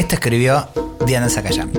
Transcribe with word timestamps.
Esto 0.00 0.14
escribió 0.14 0.66
Diana 1.04 1.28
Zacayán. 1.28 1.70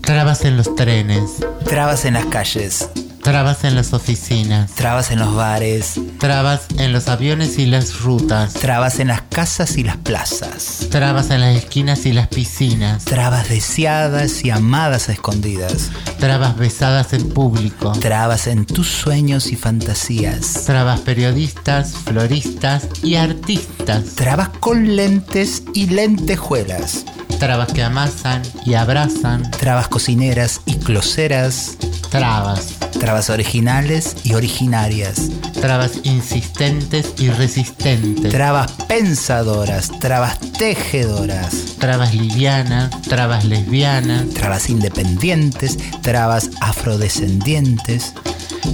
Trabas 0.00 0.44
en 0.44 0.56
los 0.56 0.74
trenes. 0.74 1.36
Trabas 1.64 2.04
en 2.04 2.14
las 2.14 2.26
calles. 2.26 2.90
Trabas 3.24 3.64
en 3.64 3.74
las 3.74 3.94
oficinas. 3.94 4.70
Trabas 4.72 5.10
en 5.10 5.18
los 5.18 5.34
bares. 5.34 5.98
Trabas 6.18 6.66
en 6.76 6.92
los 6.92 7.08
aviones 7.08 7.58
y 7.58 7.64
las 7.64 8.00
rutas. 8.00 8.52
Trabas 8.52 9.00
en 9.00 9.08
las 9.08 9.22
casas 9.22 9.78
y 9.78 9.82
las 9.82 9.96
plazas. 9.96 10.88
Trabas 10.90 11.30
en 11.30 11.40
las 11.40 11.56
esquinas 11.56 12.04
y 12.04 12.12
las 12.12 12.28
piscinas. 12.28 13.06
Trabas 13.06 13.48
deseadas 13.48 14.44
y 14.44 14.50
amadas 14.50 15.08
a 15.08 15.12
escondidas. 15.12 15.90
Trabas 16.18 16.58
besadas 16.58 17.14
en 17.14 17.30
público. 17.30 17.92
Trabas 17.92 18.46
en 18.46 18.66
tus 18.66 18.88
sueños 18.88 19.46
y 19.46 19.56
fantasías. 19.56 20.64
Trabas 20.66 21.00
periodistas, 21.00 21.94
floristas 21.94 22.88
y 23.02 23.14
artistas. 23.14 24.16
Trabas 24.16 24.50
con 24.60 24.96
lentes 24.96 25.62
y 25.72 25.86
lentejuelas. 25.86 27.06
Trabas 27.38 27.72
que 27.72 27.82
amasan 27.82 28.42
y 28.66 28.74
abrazan. 28.74 29.50
Trabas 29.50 29.88
cocineras 29.88 30.60
y 30.66 30.76
closeras. 30.76 31.78
Trabas. 32.10 32.83
Trabas 32.98 33.30
originales 33.30 34.16
y 34.24 34.34
originarias. 34.34 35.30
Trabas 35.60 36.00
insistentes 36.04 37.14
y 37.18 37.28
resistentes. 37.30 38.30
Trabas 38.30 38.72
pensadoras. 38.88 39.90
Trabas 40.00 40.38
tejedoras. 40.58 41.76
Trabas 41.78 42.14
livianas. 42.14 42.90
Trabas 43.02 43.44
lesbianas. 43.44 44.28
Trabas 44.30 44.70
independientes. 44.70 45.78
Trabas 46.02 46.50
afrodescendientes. 46.60 48.14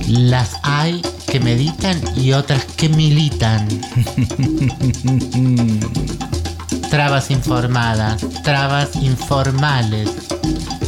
Las 0.07 0.57
hay 0.63 1.03
que 1.31 1.41
meditan 1.41 2.01
y 2.17 2.33
otras 2.33 2.65
que 2.65 2.89
militan. 2.89 3.69
trabas 6.91 7.31
informadas, 7.31 8.21
trabas 8.43 8.97
informales, 8.97 10.11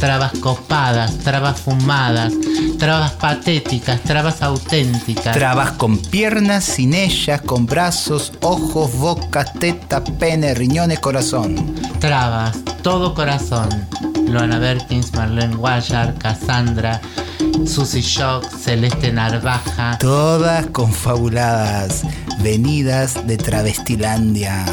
trabas 0.03 0.33
copadas, 0.39 1.17
trabas 1.19 1.61
fumadas, 1.61 2.33
trabas 2.77 3.13
patéticas, 3.13 4.01
trabas 4.01 4.41
auténticas. 4.41 5.33
Trabas 5.33 5.71
con 5.71 5.97
piernas, 5.97 6.65
sin 6.65 6.93
ellas, 6.93 7.39
con 7.39 7.65
brazos, 7.65 8.33
ojos, 8.41 8.93
boca, 8.97 9.45
teta, 9.45 10.03
pene, 10.03 10.55
riñones, 10.55 10.99
corazón. 10.99 11.73
Trabas, 12.01 12.57
todo 12.81 13.13
corazón. 13.13 13.69
Loana 14.27 14.59
Berkins, 14.59 15.13
Marlene 15.13 15.55
Guayar, 15.55 16.15
Cassandra, 16.15 16.99
Susy 17.65 18.01
Shock, 18.01 18.45
Celeste 18.59 19.09
Narvaja. 19.09 19.97
Todas 19.99 20.65
confabuladas, 20.65 22.03
venidas 22.39 23.25
de 23.25 23.37
Travestilandia. 23.37 24.65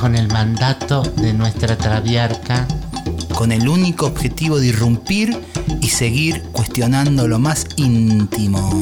Con 0.00 0.16
el 0.16 0.26
mandato 0.26 1.02
de 1.02 1.32
nuestra 1.32 1.76
traviarca. 1.76 2.66
Con 3.36 3.52
el 3.52 3.68
único 3.68 4.06
objetivo 4.06 4.58
de 4.58 4.68
irrumpir 4.68 5.38
y 5.82 5.90
seguir 5.90 6.42
cuestionando 6.52 7.28
lo 7.28 7.38
más 7.38 7.66
íntimo. 7.76 8.72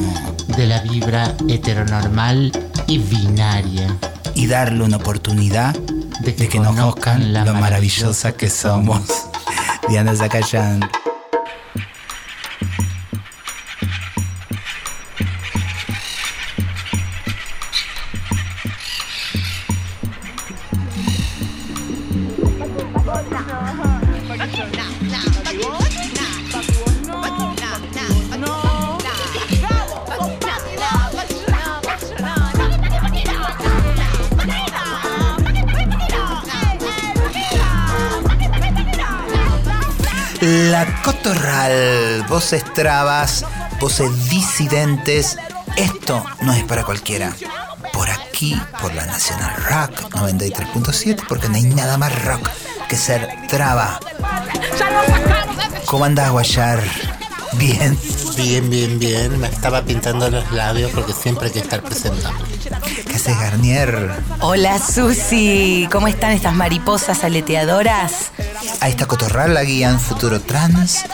De 0.55 0.65
la 0.65 0.81
vibra 0.81 1.35
heteronormal 1.49 2.53
y 2.87 2.97
binaria. 2.99 3.97
Y 4.33 4.47
darle 4.47 4.85
una 4.85 4.95
oportunidad 4.95 5.75
de 6.21 6.35
que, 6.35 6.47
conozcan, 6.47 7.33
lo 7.33 7.53
maravillosa 7.53 8.31
que 8.31 8.49
somos. 8.49 9.01
Diana 9.89 10.15
Zacayán. 10.15 10.79
Voces 42.35 42.65
trabas, 42.73 43.45
voces 43.79 44.29
disidentes. 44.29 45.37
Esto 45.77 46.21
no 46.41 46.51
es 46.51 46.65
para 46.65 46.83
cualquiera. 46.83 47.33
Por 47.93 48.09
aquí, 48.09 48.61
por 48.81 48.93
la 48.93 49.05
Nacional 49.05 49.55
Rock 49.55 50.11
93.7, 50.11 51.23
porque 51.29 51.47
no 51.47 51.55
hay 51.55 51.63
nada 51.63 51.97
más 51.97 52.25
rock 52.25 52.49
que 52.89 52.97
ser 52.97 53.29
traba. 53.47 54.01
¿Cómo 55.85 56.03
andás, 56.03 56.29
Guayar? 56.31 56.83
Bien. 57.53 57.97
Bien, 58.35 58.69
bien, 58.69 58.99
bien. 58.99 59.39
Me 59.39 59.47
estaba 59.47 59.81
pintando 59.83 60.29
los 60.29 60.51
labios 60.51 60.91
porque 60.91 61.13
siempre 61.13 61.47
hay 61.47 61.53
que 61.53 61.59
estar 61.59 61.81
presentando. 61.81 62.37
¿Qué 63.07 63.15
haces, 63.15 63.39
Garnier? 63.39 64.11
Hola, 64.41 64.77
Susi. 64.79 65.87
¿Cómo 65.89 66.09
están 66.09 66.31
estas 66.31 66.53
mariposas 66.53 67.23
aleteadoras? 67.23 68.31
A 68.81 68.89
esta 68.89 69.05
cotorral 69.05 69.53
la 69.53 69.63
guían 69.63 69.99
Futuro 69.99 70.41
Trans, 70.41 71.05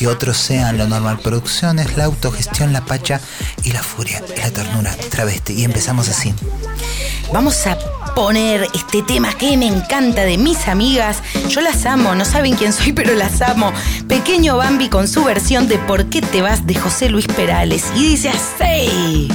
que 0.00 0.08
otros 0.08 0.38
sean 0.38 0.78
lo 0.78 0.88
normal 0.88 1.18
producciones, 1.18 1.98
la 1.98 2.06
autogestión, 2.06 2.72
la 2.72 2.80
pacha 2.80 3.20
y 3.64 3.72
la 3.72 3.82
furia 3.82 4.22
y 4.34 4.40
la 4.40 4.50
ternura 4.50 4.96
travesti. 5.10 5.52
Y 5.52 5.64
empezamos 5.64 6.08
así. 6.08 6.32
Vamos 7.34 7.66
a 7.66 7.76
poner 8.14 8.66
este 8.72 9.02
tema 9.02 9.34
que 9.34 9.58
me 9.58 9.66
encanta 9.66 10.22
de 10.22 10.38
mis 10.38 10.68
amigas. 10.68 11.18
Yo 11.50 11.60
las 11.60 11.84
amo, 11.84 12.14
no 12.14 12.24
saben 12.24 12.56
quién 12.56 12.72
soy, 12.72 12.94
pero 12.94 13.14
las 13.14 13.42
amo. 13.42 13.74
Pequeño 14.08 14.56
Bambi 14.56 14.88
con 14.88 15.06
su 15.06 15.22
versión 15.22 15.68
de 15.68 15.76
¿Por 15.76 16.06
qué 16.06 16.22
te 16.22 16.40
vas? 16.40 16.66
de 16.66 16.76
José 16.76 17.10
Luis 17.10 17.26
Perales. 17.26 17.84
Y 17.94 18.04
dice 18.04 18.30
así. 18.30 19.28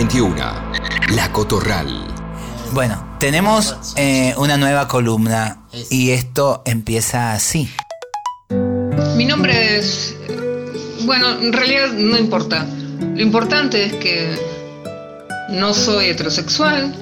21. 0.00 0.34
La 1.14 1.30
Cotorral. 1.30 2.06
Bueno, 2.72 3.16
tenemos 3.20 3.76
eh, 3.96 4.32
una 4.38 4.56
nueva 4.56 4.88
columna 4.88 5.66
y 5.90 6.12
esto 6.12 6.62
empieza 6.64 7.34
así. 7.34 7.68
Mi 9.18 9.26
nombre 9.26 9.76
es... 9.76 10.16
Bueno, 11.04 11.32
en 11.32 11.52
realidad 11.52 11.92
no 11.92 12.16
importa. 12.16 12.66
Lo 13.14 13.20
importante 13.20 13.84
es 13.84 13.92
que 13.96 14.38
no 15.50 15.74
soy 15.74 16.06
heterosexual, 16.06 16.94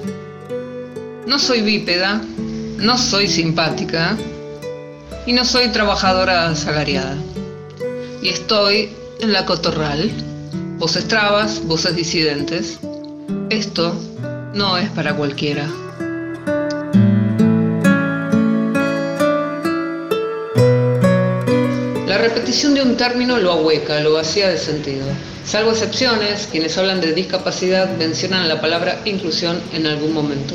no 1.25 1.39
soy 1.39 1.61
bípeda, 1.61 2.21
no 2.79 2.97
soy 2.97 3.29
simpática 3.29 4.17
y 5.25 5.31
no 5.31 5.45
soy 5.45 5.69
trabajadora 5.69 6.49
asalariada. 6.49 7.15
Y 8.21 8.27
estoy 8.27 8.89
en 9.21 9.31
la 9.31 9.45
cotorral. 9.45 10.11
Voces 10.79 11.07
trabas, 11.07 11.65
voces 11.65 11.95
disidentes. 11.95 12.77
Esto 13.49 13.95
no 14.53 14.77
es 14.77 14.91
para 14.91 15.15
cualquiera. 15.15 15.67
La 22.05 22.19
repetición 22.19 22.75
de 22.75 22.83
un 22.83 22.95
término 22.95 23.39
lo 23.39 23.51
ahueca, 23.51 24.01
lo 24.01 24.13
vacía 24.13 24.49
de 24.49 24.59
sentido. 24.59 25.07
Salvo 25.45 25.71
excepciones, 25.71 26.47
quienes 26.51 26.77
hablan 26.77 27.01
de 27.01 27.13
discapacidad 27.13 27.89
mencionan 27.97 28.47
la 28.47 28.61
palabra 28.61 29.01
inclusión 29.05 29.59
en 29.73 29.87
algún 29.87 30.13
momento. 30.13 30.53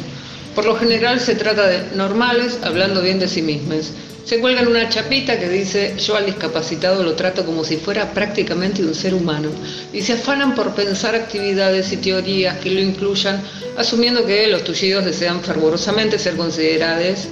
Por 0.55 0.65
lo 0.65 0.77
general 0.77 1.19
se 1.19 1.35
trata 1.35 1.67
de 1.67 1.97
normales 1.97 2.61
hablando 2.63 3.03
bien 3.03 3.19
de 3.19 3.27
sí 3.27 3.43
mismos. 3.43 3.91
Se 4.25 4.41
cuelgan 4.41 4.69
una 4.69 4.89
chapita 4.89 5.39
que 5.39 5.51
dice 5.51 5.97
yo 5.99 6.17
al 6.17 6.25
discapacitado 6.25 7.03
lo 7.03 7.13
trato 7.13 7.45
como 7.45 7.63
si 7.63 7.77
fuera 7.77 8.15
prácticamente 8.15 8.83
un 8.83 8.95
ser 8.95 9.13
humano 9.13 9.51
y 9.93 10.01
se 10.01 10.15
afanan 10.15 10.55
por 10.55 10.75
pensar 10.75 11.15
actividades 11.15 11.93
y 11.93 11.99
teorías 11.99 12.59
que 12.59 12.71
lo 12.71 12.81
incluyan, 12.81 13.43
asumiendo 13.77 14.25
que 14.25 14.47
los 14.47 14.65
tullidos 14.65 15.05
desean 15.05 15.43
fervorosamente 15.43 16.19
ser 16.19 16.37
considerados 16.37 17.29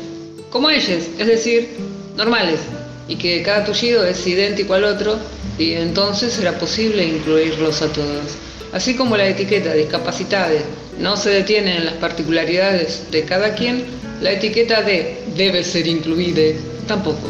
como 0.51 0.69
ellos, 0.69 1.05
es 1.19 1.27
decir, 1.27 1.71
normales, 2.15 2.61
y 3.09 3.17
que 3.17 3.43
cada 3.43 3.65
tullido 3.65 4.05
es 4.05 4.27
idéntico 4.27 4.75
al 4.75 4.85
otro 4.85 5.19
y 5.59 5.73
entonces 5.73 6.35
será 6.35 6.59
posible 6.59 7.05
incluirlos 7.05 7.81
a 7.81 7.91
todos. 7.91 8.37
Así 8.71 8.97
como 8.97 9.17
la 9.17 9.29
etiqueta 9.29 9.73
discapacitades 9.73 10.63
no 10.99 11.17
se 11.17 11.31
detiene 11.31 11.79
en 11.79 11.87
las 11.87 11.95
particularidades 11.95 13.11
de 13.11 13.25
cada 13.25 13.55
quien, 13.55 13.85
la 14.21 14.33
etiqueta 14.33 14.83
de 14.83 15.23
debe 15.35 15.65
ser 15.65 15.87
incluida 15.87 16.53
tampoco. 16.93 17.27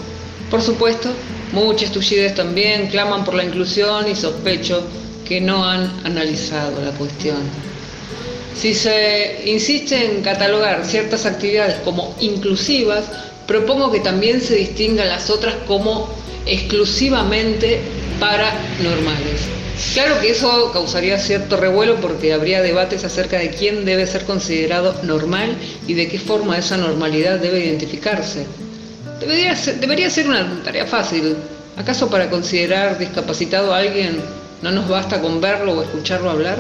Por 0.51 0.61
supuesto, 0.61 1.09
muchos 1.53 1.93
tullides 1.93 2.35
también 2.35 2.89
claman 2.89 3.25
por 3.25 3.35
la 3.35 3.45
inclusión 3.45 4.11
y 4.11 4.17
sospecho 4.17 4.83
que 5.25 5.41
no 5.41 5.65
han 5.65 6.05
analizado 6.05 6.83
la 6.85 6.91
cuestión. 6.91 7.39
Si 8.61 8.75
se 8.75 9.43
insiste 9.47 10.05
en 10.05 10.23
catalogar 10.23 10.85
ciertas 10.85 11.27
actividades 11.27 11.77
como 11.85 12.15
inclusivas, 12.21 13.05
propongo 13.47 13.93
que 13.93 14.01
también 14.01 14.41
se 14.41 14.57
distingan 14.57 15.09
las 15.09 15.31
otras 15.31 15.55
como 15.67 16.09
exclusivamente 16.45 17.81
paranormales. 18.19 19.43
Claro 19.95 20.21
que 20.21 20.31
eso 20.31 20.71
causaría 20.73 21.19
cierto 21.19 21.57
revuelo 21.57 21.97
porque 22.01 22.33
habría 22.33 22.63
debates 22.63 23.05
acerca 23.05 23.39
de 23.39 23.51
quién 23.51 23.85
debe 23.85 24.07
ser 24.07 24.25
considerado 24.25 24.95
normal 25.03 25.57
y 25.87 25.95
de 25.95 26.09
qué 26.09 26.19
forma 26.19 26.59
esa 26.59 26.77
normalidad 26.77 27.39
debe 27.39 27.65
identificarse. 27.65 28.47
Debería 29.27 30.11
ser, 30.11 30.27
una 30.29 30.63
tarea 30.65 30.87
fácil. 30.87 31.37
¿Acaso 31.77 32.11
para 32.11 32.29
considerar 32.29 32.99
discapacitado 32.99 33.73
a 33.73 33.79
alguien 33.79 34.21
no 34.61 34.71
nos 34.71 34.89
basta 34.89 35.21
con 35.21 35.41
verlo 35.41 35.73
o 35.79 35.83
escucharlo 35.83 36.31
hablar? 36.31 36.59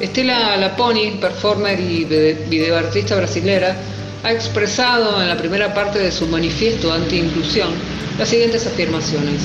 Estela 0.00 0.56
Laponi, 0.56 1.18
performer 1.20 1.78
y 1.80 2.04
vide- 2.04 2.46
videoartista 2.48 3.16
brasilera, 3.16 3.76
ha 4.22 4.32
expresado 4.32 5.20
en 5.20 5.28
la 5.28 5.36
primera 5.36 5.74
parte 5.74 5.98
de 5.98 6.12
su 6.12 6.26
manifiesto 6.26 6.92
anti-inclusión 6.92 7.70
las 8.18 8.28
siguientes 8.28 8.66
afirmaciones. 8.66 9.42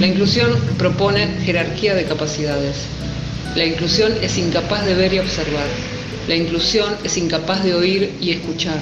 La 0.00 0.06
inclusión 0.06 0.50
propone 0.78 1.26
jerarquía 1.44 1.94
de 1.94 2.04
capacidades. 2.04 2.76
La 3.54 3.64
inclusión 3.64 4.12
es 4.20 4.36
incapaz 4.36 4.84
de 4.84 4.94
ver 4.94 5.14
y 5.14 5.18
observar. 5.20 5.66
La 6.26 6.34
inclusión 6.34 6.96
es 7.04 7.16
incapaz 7.16 7.62
de 7.62 7.74
oír 7.74 8.12
y 8.20 8.30
escuchar. 8.32 8.80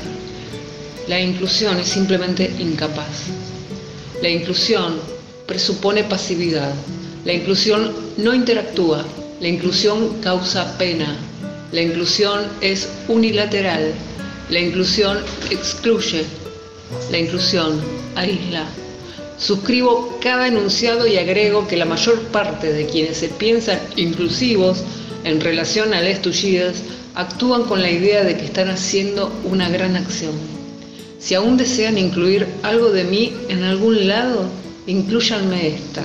La 1.08 1.20
inclusión 1.20 1.78
es 1.80 1.88
simplemente 1.88 2.50
incapaz. 2.60 3.26
La 4.22 4.28
inclusión 4.28 5.00
presupone 5.46 6.04
pasividad. 6.04 6.72
La 7.24 7.32
inclusión 7.32 7.92
no 8.18 8.32
interactúa. 8.32 9.04
La 9.40 9.48
inclusión 9.48 10.20
causa 10.20 10.78
pena. 10.78 11.16
La 11.72 11.82
inclusión 11.82 12.42
es 12.60 12.88
unilateral. 13.08 13.92
La 14.48 14.60
inclusión 14.60 15.18
excluye. 15.50 16.24
La 17.10 17.18
inclusión 17.18 17.80
aísla. 18.14 18.64
Suscribo 19.38 20.20
cada 20.22 20.46
enunciado 20.46 21.08
y 21.08 21.16
agrego 21.16 21.66
que 21.66 21.76
la 21.76 21.84
mayor 21.84 22.20
parte 22.28 22.72
de 22.72 22.86
quienes 22.86 23.16
se 23.16 23.28
piensan 23.28 23.80
inclusivos 23.96 24.84
en 25.24 25.40
relación 25.40 25.94
a 25.94 26.00
las 26.00 26.22
tullidas 26.22 26.76
actúan 27.14 27.64
con 27.64 27.82
la 27.82 27.90
idea 27.90 28.22
de 28.22 28.36
que 28.36 28.44
están 28.44 28.68
haciendo 28.70 29.32
una 29.44 29.68
gran 29.68 29.96
acción. 29.96 30.51
Si 31.22 31.36
aún 31.36 31.56
desean 31.56 31.98
incluir 31.98 32.48
algo 32.64 32.90
de 32.90 33.04
mí 33.04 33.32
en 33.48 33.62
algún 33.62 34.08
lado, 34.08 34.44
incluyanme 34.88 35.68
esta. 35.68 36.02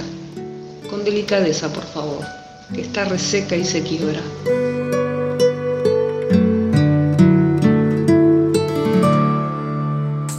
Con 0.91 1.03
delicadeza, 1.03 1.73
por 1.73 1.85
favor, 1.85 2.23
que 2.71 2.81
está 2.81 3.03
reseca 3.03 3.55
y 3.55 3.65
se 3.65 3.81
quiebra. 3.81 4.21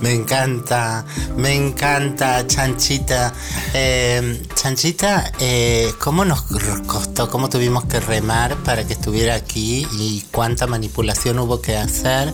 Me 0.00 0.14
encanta, 0.14 1.04
me 1.36 1.56
encanta, 1.56 2.46
Chanchita. 2.46 3.34
Eh, 3.74 4.42
Chanchita, 4.54 5.32
eh, 5.40 5.92
¿cómo 5.98 6.24
nos 6.24 6.42
costó, 6.86 7.28
cómo 7.28 7.48
tuvimos 7.48 7.84
que 7.86 7.98
remar 7.98 8.56
para 8.62 8.86
que 8.86 8.92
estuviera 8.92 9.34
aquí 9.34 9.84
y 9.98 10.24
cuánta 10.30 10.68
manipulación 10.68 11.40
hubo 11.40 11.60
que 11.60 11.76
hacer? 11.76 12.32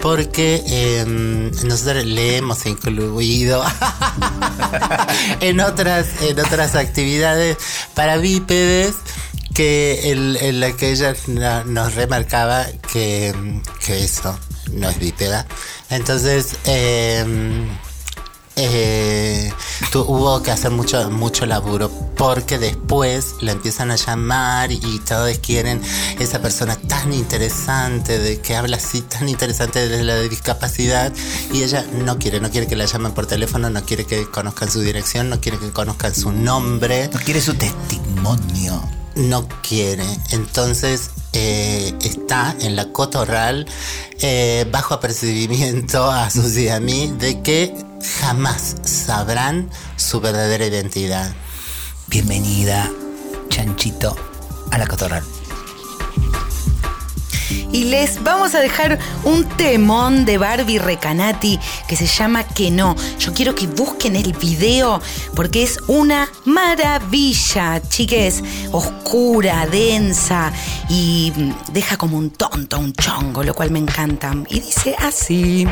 Porque 0.00 0.62
eh, 0.66 1.04
nosotros 1.64 2.04
le 2.04 2.36
hemos 2.36 2.64
incluido 2.66 3.64
en 5.40 5.60
otras, 5.60 6.06
en 6.22 6.38
otras 6.40 6.74
actividades 6.74 7.56
para 7.94 8.16
bípedes 8.16 8.94
que 9.54 10.10
en 10.12 10.60
la 10.60 10.72
que 10.72 10.92
ella 10.92 11.14
no- 11.26 11.64
nos 11.64 11.94
remarcaba 11.94 12.66
que, 12.92 13.34
que 13.84 14.04
eso 14.04 14.38
no 14.72 14.88
es 14.88 14.98
bípeda. 15.00 15.46
Entonces, 15.90 16.56
eh, 16.64 17.24
eh, 18.60 19.52
hubo 19.94 20.42
que 20.42 20.50
hacer 20.50 20.72
mucho, 20.72 21.10
mucho 21.10 21.46
laburo 21.46 21.90
porque 22.16 22.58
después 22.58 23.36
la 23.40 23.52
empiezan 23.52 23.92
a 23.92 23.96
llamar 23.96 24.72
y 24.72 24.98
todos 25.06 25.38
quieren 25.38 25.80
esa 26.18 26.42
persona 26.42 26.74
tan 26.74 27.12
interesante, 27.12 28.18
de 28.18 28.40
que 28.40 28.56
habla 28.56 28.78
así 28.78 29.02
tan 29.02 29.28
interesante 29.28 29.88
de 29.88 30.02
la 30.02 30.18
discapacidad 30.22 31.12
y 31.52 31.62
ella 31.62 31.86
no 32.04 32.18
quiere, 32.18 32.40
no 32.40 32.50
quiere 32.50 32.66
que 32.66 32.74
la 32.74 32.86
llamen 32.86 33.12
por 33.12 33.26
teléfono, 33.26 33.70
no 33.70 33.84
quiere 33.84 34.04
que 34.04 34.28
conozcan 34.28 34.70
su 34.70 34.80
dirección, 34.80 35.30
no 35.30 35.40
quiere 35.40 35.58
que 35.58 35.70
conozcan 35.70 36.14
su 36.14 36.32
nombre 36.32 37.08
No 37.12 37.20
quiere 37.20 37.40
su 37.40 37.54
testimonio. 37.54 38.82
No 39.18 39.46
quiere. 39.62 40.04
Entonces 40.30 41.10
eh, 41.32 41.92
está 42.02 42.54
en 42.60 42.76
la 42.76 42.92
cotorral 42.92 43.66
eh, 44.20 44.66
bajo 44.70 44.94
apercibimiento 44.94 46.10
a 46.10 46.30
Susi 46.30 46.64
y 46.64 46.68
a 46.68 46.80
mí 46.80 47.12
de 47.18 47.42
que 47.42 47.74
jamás 48.20 48.76
sabrán 48.84 49.70
su 49.96 50.20
verdadera 50.20 50.66
identidad. 50.66 51.32
Bienvenida, 52.06 52.90
Chanchito, 53.50 54.16
a 54.70 54.78
la 54.78 54.86
cotorral. 54.86 55.24
Y 57.72 57.84
les 57.84 58.22
vamos 58.22 58.54
a 58.54 58.60
dejar 58.60 58.98
un 59.24 59.44
temón 59.44 60.24
de 60.24 60.38
Barbie 60.38 60.78
Recanati 60.78 61.58
que 61.86 61.96
se 61.96 62.06
llama 62.06 62.44
Que 62.44 62.70
no. 62.70 62.96
Yo 63.18 63.32
quiero 63.32 63.54
que 63.54 63.66
busquen 63.66 64.16
el 64.16 64.32
video 64.32 65.00
porque 65.34 65.62
es 65.62 65.78
una 65.86 66.28
maravilla, 66.44 67.80
chiques. 67.88 68.42
Oscura, 68.72 69.66
densa 69.66 70.52
y 70.88 71.32
mm, 71.34 71.72
deja 71.72 71.96
como 71.96 72.18
un 72.18 72.30
tonto, 72.30 72.78
un 72.78 72.92
chongo, 72.92 73.42
lo 73.42 73.54
cual 73.54 73.70
me 73.70 73.78
encanta. 73.78 74.34
Y 74.48 74.60
dice 74.60 74.94
así. 74.98 75.66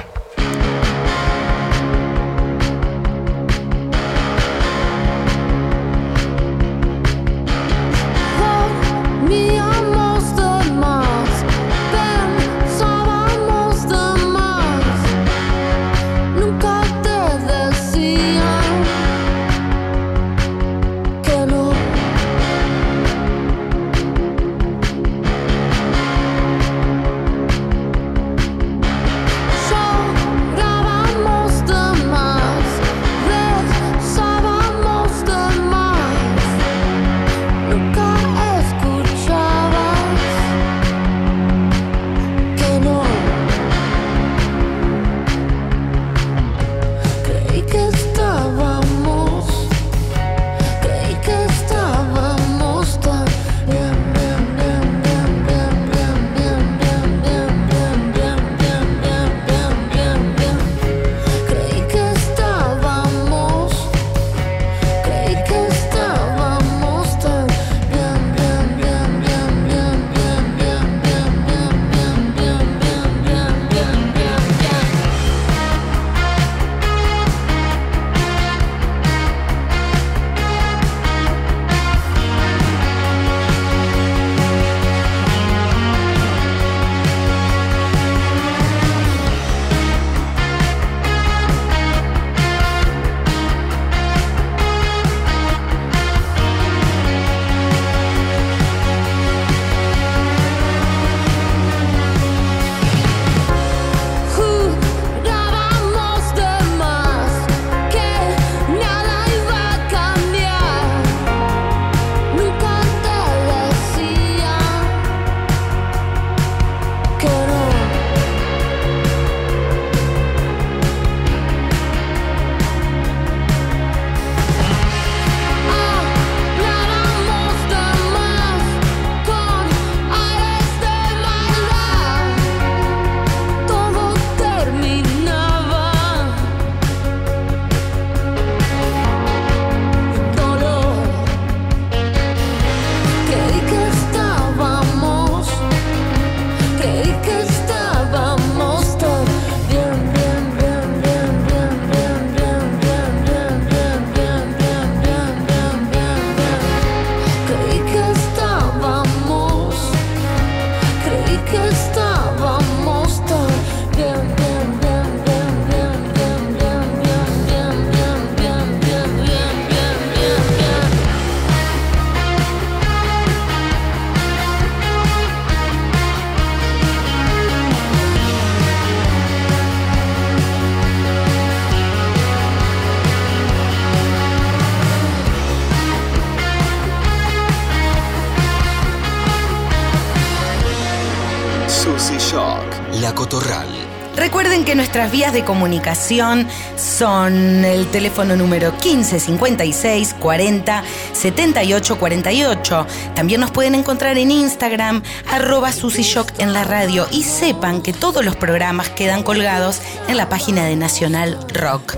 Nuestras 195.06 195.12
vías 195.12 195.32
de 195.32 195.44
comunicación 195.44 196.48
son 196.76 197.64
el 197.64 197.86
teléfono 197.88 198.34
número 198.34 198.72
1556 198.72 200.14
40 200.18 200.82
78 201.12 201.98
48. 201.98 202.86
También 203.14 203.40
nos 203.40 203.52
pueden 203.52 203.74
encontrar 203.76 204.18
en 204.18 204.30
Instagram, 204.30 205.02
arroba 205.30 205.70
Shock 205.70 206.32
en 206.38 206.52
la 206.52 206.64
radio. 206.64 207.06
Y 207.12 207.22
sepan 207.22 207.82
que 207.82 207.92
todos 207.92 208.24
los 208.24 208.36
programas 208.36 208.88
quedan 208.88 209.22
colgados 209.22 209.80
en 210.08 210.16
la 210.16 210.28
página 210.28 210.64
de 210.64 210.76
Nacional 210.76 211.38
Rock. 211.52 211.96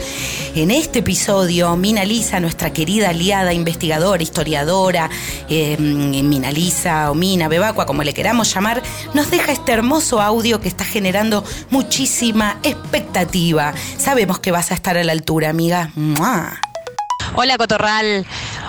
En 0.54 0.70
este 0.70 1.00
episodio, 1.00 1.76
Mina 1.76 2.04
Lisa, 2.04 2.40
nuestra 2.40 2.72
querida 2.72 3.10
aliada, 3.10 3.52
investigadora, 3.52 4.22
historiadora, 4.22 5.10
eh, 5.48 5.76
Mina 5.78 6.50
Lisa 6.50 7.10
o 7.10 7.14
Mina 7.14 7.48
Bebacua, 7.48 7.86
como 7.86 8.02
le 8.02 8.14
queramos 8.14 8.52
llamar, 8.52 8.82
nos 9.14 9.30
deja 9.30 9.52
este 9.52 9.72
hermoso 9.72 10.20
audio 10.20 10.60
que 10.60 10.68
está 10.68 10.84
generando 10.84 11.44
muchísima 11.70 12.58
expectativa. 12.62 13.74
Sabemos 13.98 14.38
que 14.38 14.50
vas 14.50 14.70
a 14.70 14.74
estar 14.74 14.96
a 14.96 15.04
la 15.04 15.12
altura, 15.12 15.50
amiga. 15.50 15.90
¡Mua! 15.94 16.58
Hola 17.34 17.58
Cotorral, 17.58 18.26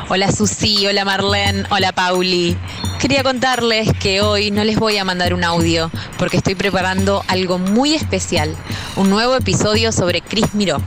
hola 0.10 0.32
Susi, 0.32 0.86
hola 0.86 1.06
Marlene, 1.06 1.64
hola 1.72 1.92
Pauli. 1.94 2.58
Quería 3.00 3.24
contarles 3.24 3.92
que 4.00 4.22
hoy 4.22 4.52
no 4.52 4.64
les 4.66 4.78
voy 4.78 4.98
a 4.98 5.06
mandar 5.06 5.34
un 5.34 5.46
audio 5.46 5.90
porque 6.18 6.38
estoy 6.38 6.56
preparando 6.56 7.24
algo 7.28 7.58
muy 7.58 7.96
especial, 7.96 8.56
un 8.98 9.10
nuevo 9.10 9.36
episodio 9.38 9.92
sobre 9.94 10.22
Cris 10.22 10.54
Miró. 10.54 10.82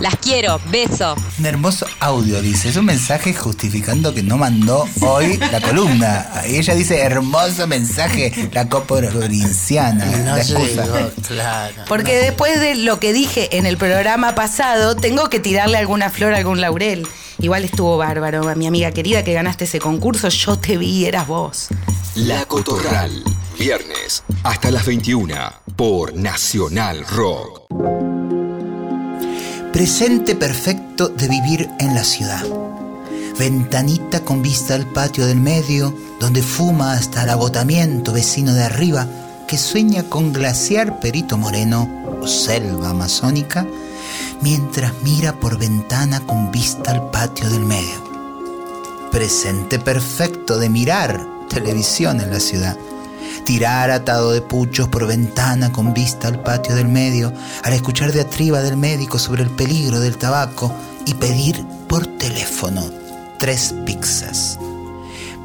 Las 0.00 0.16
quiero, 0.16 0.60
beso. 0.70 1.16
Un 1.38 1.46
hermoso 1.46 1.86
audio, 2.00 2.42
dice. 2.42 2.68
Es 2.68 2.76
un 2.76 2.84
mensaje 2.84 3.32
justificando 3.32 4.12
que 4.12 4.22
no 4.22 4.36
mandó 4.36 4.86
hoy 5.00 5.38
la 5.38 5.60
columna. 5.60 6.26
Y 6.48 6.56
ella 6.56 6.74
dice, 6.74 7.00
hermoso 7.00 7.66
mensaje, 7.66 8.50
la 8.52 8.68
copa 8.68 8.96
provinciana. 9.00 10.04
No 10.04 10.36
la 10.36 10.42
excusa. 10.42 10.84
llegó, 10.84 11.10
claro. 11.26 11.82
Porque 11.88 12.16
después 12.18 12.60
de 12.60 12.74
lo 12.74 13.00
que 13.00 13.14
dije 13.14 13.56
en 13.56 13.64
el 13.64 13.78
programa 13.78 14.34
pasado, 14.34 14.96
tengo 14.96 15.30
que 15.30 15.40
tirarle 15.40 15.78
alguna 15.78 16.10
flor 16.10 16.34
a 16.34 16.38
algún 16.38 16.60
laurel. 16.60 17.06
Igual 17.38 17.64
estuvo 17.64 17.96
bárbaro, 17.96 18.54
mi 18.54 18.66
amiga 18.66 18.92
querida 18.92 19.24
que 19.24 19.32
ganaste 19.32 19.64
ese 19.64 19.78
concurso, 19.78 20.28
yo 20.28 20.58
te 20.58 20.76
vi, 20.76 21.06
eras 21.06 21.26
vos. 21.26 21.68
La 22.14 22.44
Cotorral. 22.44 23.22
Viernes 23.58 24.22
hasta 24.42 24.70
las 24.70 24.84
21 24.84 25.34
por 25.76 26.14
Nacional 26.14 27.06
Rock. 27.06 27.62
Presente 29.76 30.34
perfecto 30.34 31.08
de 31.08 31.28
vivir 31.28 31.68
en 31.78 31.94
la 31.94 32.02
ciudad. 32.02 32.42
Ventanita 33.38 34.20
con 34.20 34.40
vista 34.40 34.74
al 34.74 34.86
patio 34.86 35.26
del 35.26 35.38
medio, 35.38 35.94
donde 36.18 36.42
fuma 36.42 36.94
hasta 36.94 37.24
el 37.24 37.28
agotamiento 37.28 38.14
vecino 38.14 38.54
de 38.54 38.62
arriba, 38.62 39.06
que 39.46 39.58
sueña 39.58 40.04
con 40.04 40.32
glaciar 40.32 40.98
Perito 40.98 41.36
Moreno 41.36 41.90
o 42.22 42.26
selva 42.26 42.88
amazónica, 42.88 43.66
mientras 44.40 44.94
mira 45.02 45.34
por 45.34 45.58
ventana 45.58 46.20
con 46.20 46.50
vista 46.50 46.92
al 46.92 47.10
patio 47.10 47.50
del 47.50 47.66
medio. 47.66 48.02
Presente 49.12 49.78
perfecto 49.78 50.58
de 50.58 50.70
mirar 50.70 51.22
televisión 51.50 52.22
en 52.22 52.30
la 52.30 52.40
ciudad. 52.40 52.78
Tirar 53.46 53.92
atado 53.92 54.32
de 54.32 54.42
puchos 54.42 54.88
por 54.88 55.06
ventana 55.06 55.70
con 55.70 55.94
vista 55.94 56.26
al 56.26 56.42
patio 56.42 56.74
del 56.74 56.88
medio, 56.88 57.32
al 57.62 57.74
escuchar 57.74 58.10
de 58.10 58.22
atriba 58.22 58.60
del 58.60 58.76
médico 58.76 59.20
sobre 59.20 59.44
el 59.44 59.50
peligro 59.50 60.00
del 60.00 60.16
tabaco 60.16 60.74
y 61.06 61.14
pedir 61.14 61.64
por 61.88 62.08
teléfono 62.18 62.90
tres 63.38 63.72
pizzas. 63.86 64.58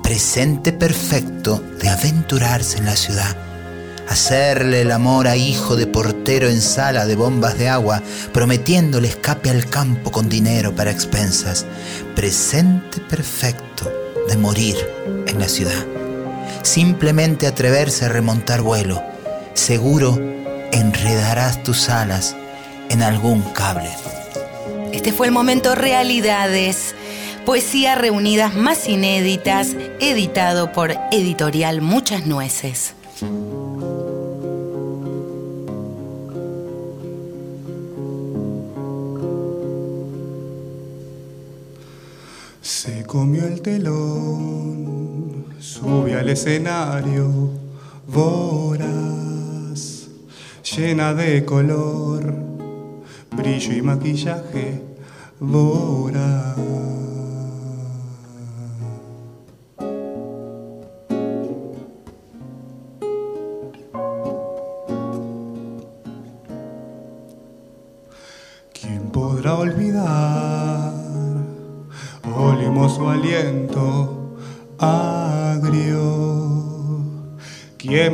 Presente 0.02 0.74
perfecto 0.74 1.64
de 1.80 1.90
aventurarse 1.90 2.80
en 2.80 2.86
la 2.86 2.96
ciudad. 2.96 3.38
Hacerle 4.10 4.82
el 4.82 4.92
amor 4.92 5.28
a 5.28 5.36
hijo 5.36 5.76
de 5.76 5.86
portero 5.86 6.50
en 6.50 6.60
sala 6.60 7.06
de 7.06 7.16
bombas 7.16 7.56
de 7.60 7.70
agua, 7.70 8.02
prometiéndole 8.34 9.10
escape 9.10 9.52
al 9.52 9.68
campo 9.68 10.12
con 10.12 10.28
dinero 10.28 10.76
para 10.76 10.90
expensas. 10.90 11.68
Presente 12.16 13.00
perfecto 13.00 13.94
de 14.28 14.38
morir 14.38 14.76
en 15.28 15.38
la 15.38 15.48
ciudad 15.48 16.01
simplemente 16.64 17.48
atreverse 17.48 18.06
a 18.06 18.10
remontar 18.10 18.62
vuelo. 18.62 19.02
Seguro 19.54 20.20
enredarás 20.72 21.64
tus 21.64 21.90
alas 21.90 22.36
en 22.90 23.02
algún 23.02 23.42
cable. 23.54 23.90
Este 24.92 25.14
fue 25.14 25.28
el 25.28 25.32
momento 25.32 25.76
Realidades, 25.76 26.96
poesía 27.46 27.96
reunidas 27.96 28.54
más 28.54 28.88
inéditas, 28.88 29.76
editado 30.00 30.72
por 30.72 30.96
Editorial 31.12 31.82
Muchas 31.82 32.26
Nueces. 32.26 32.94
Se 42.62 43.04
comió 43.06 43.46
el 43.46 43.62
telón, 43.62 45.01
sube 45.72 46.16
al 46.16 46.28
escenario, 46.28 47.50
voraz, 48.06 50.10
llena 50.76 51.14
de 51.14 51.46
color, 51.46 52.34
brillo 53.32 53.74
y 53.74 53.82
maquillaje, 53.82 54.82
voraz. 55.40 57.01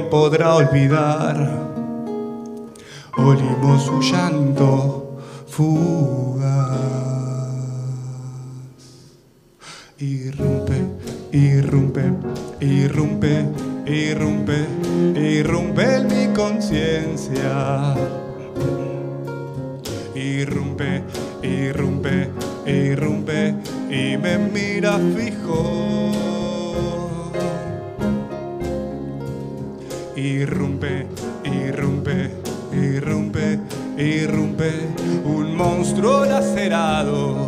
Podrá 0.10 0.56
olvidar? 0.56 1.36
Olimos 3.18 3.84
su 3.84 4.00
llanto 4.02 5.20
fugaz. 5.48 6.48
Irrumpe, 10.00 10.82
irrumpe, 11.32 12.14
irrumpe, 12.60 13.46
irrumpe, 13.86 14.68
irrumpe 15.16 15.96
en 15.96 16.08
mi 16.08 16.34
conciencia 16.36 17.96
irrumpe, 20.18 21.04
irrumpe, 21.44 22.30
irrumpe 22.66 23.56
y 23.90 24.18
me 24.18 24.38
mira 24.38 25.00
fijo. 25.16 26.27
Irrumpe, 30.18 31.06
irrumpe, 31.44 32.32
irrumpe, 32.74 33.60
irrumpe, 34.00 34.72
un 35.24 35.56
monstruo 35.56 36.26
lacerado. 36.26 37.48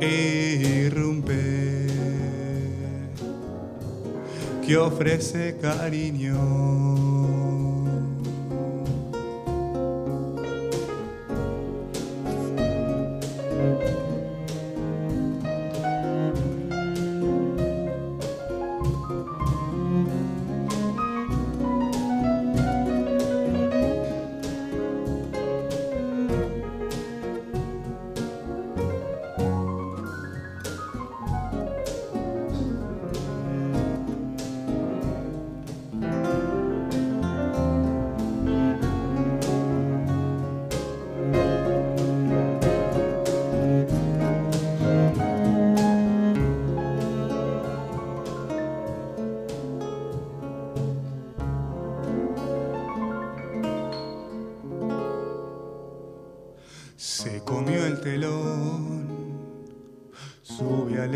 Irrumpe, 0.00 1.40
que 4.64 4.76
ofrece 4.76 5.58
cariño. 5.60 7.17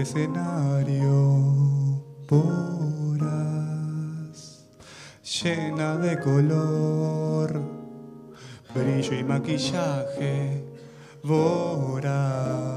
Escenario 0.03 2.03
por 2.27 3.21
horas, 3.21 4.67
llena 5.23 5.97
de 5.97 6.19
color, 6.19 7.63
brillo 8.75 9.15
y 9.15 9.25
maquillaje, 9.25 10.65
voraz. 11.23 12.72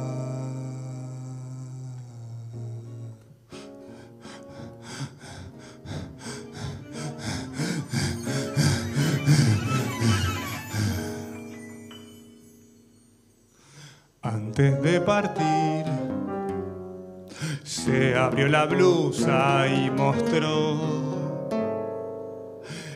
La 18.49 18.65
blusa 18.65 19.65
y 19.67 19.89
mostró 19.89 20.77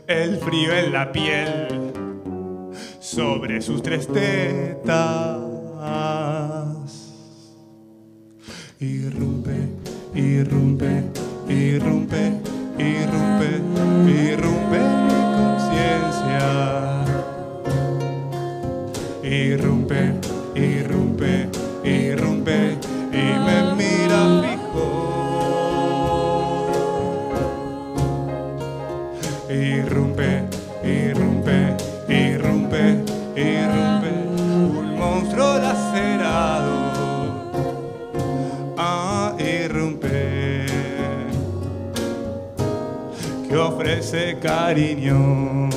el 0.06 0.38
frío 0.38 0.74
en 0.74 0.92
la 0.92 1.12
piel 1.12 1.92
sobre 3.00 3.62
sus 3.62 3.82
tres 3.82 4.08
tetas. 4.08 5.40
Irrumpe, 8.80 9.70
irrumpe, 10.14 11.04
irrumpe, 11.48 12.32
irrumpe, 12.78 13.62
irrumpe 14.08 14.80
mi 15.06 15.20
conciencia. 15.38 16.46
Irrumpe, 19.24 20.14
irrumpe 20.56 21.49
ofrece 44.00 44.40
cariño. 44.40 45.70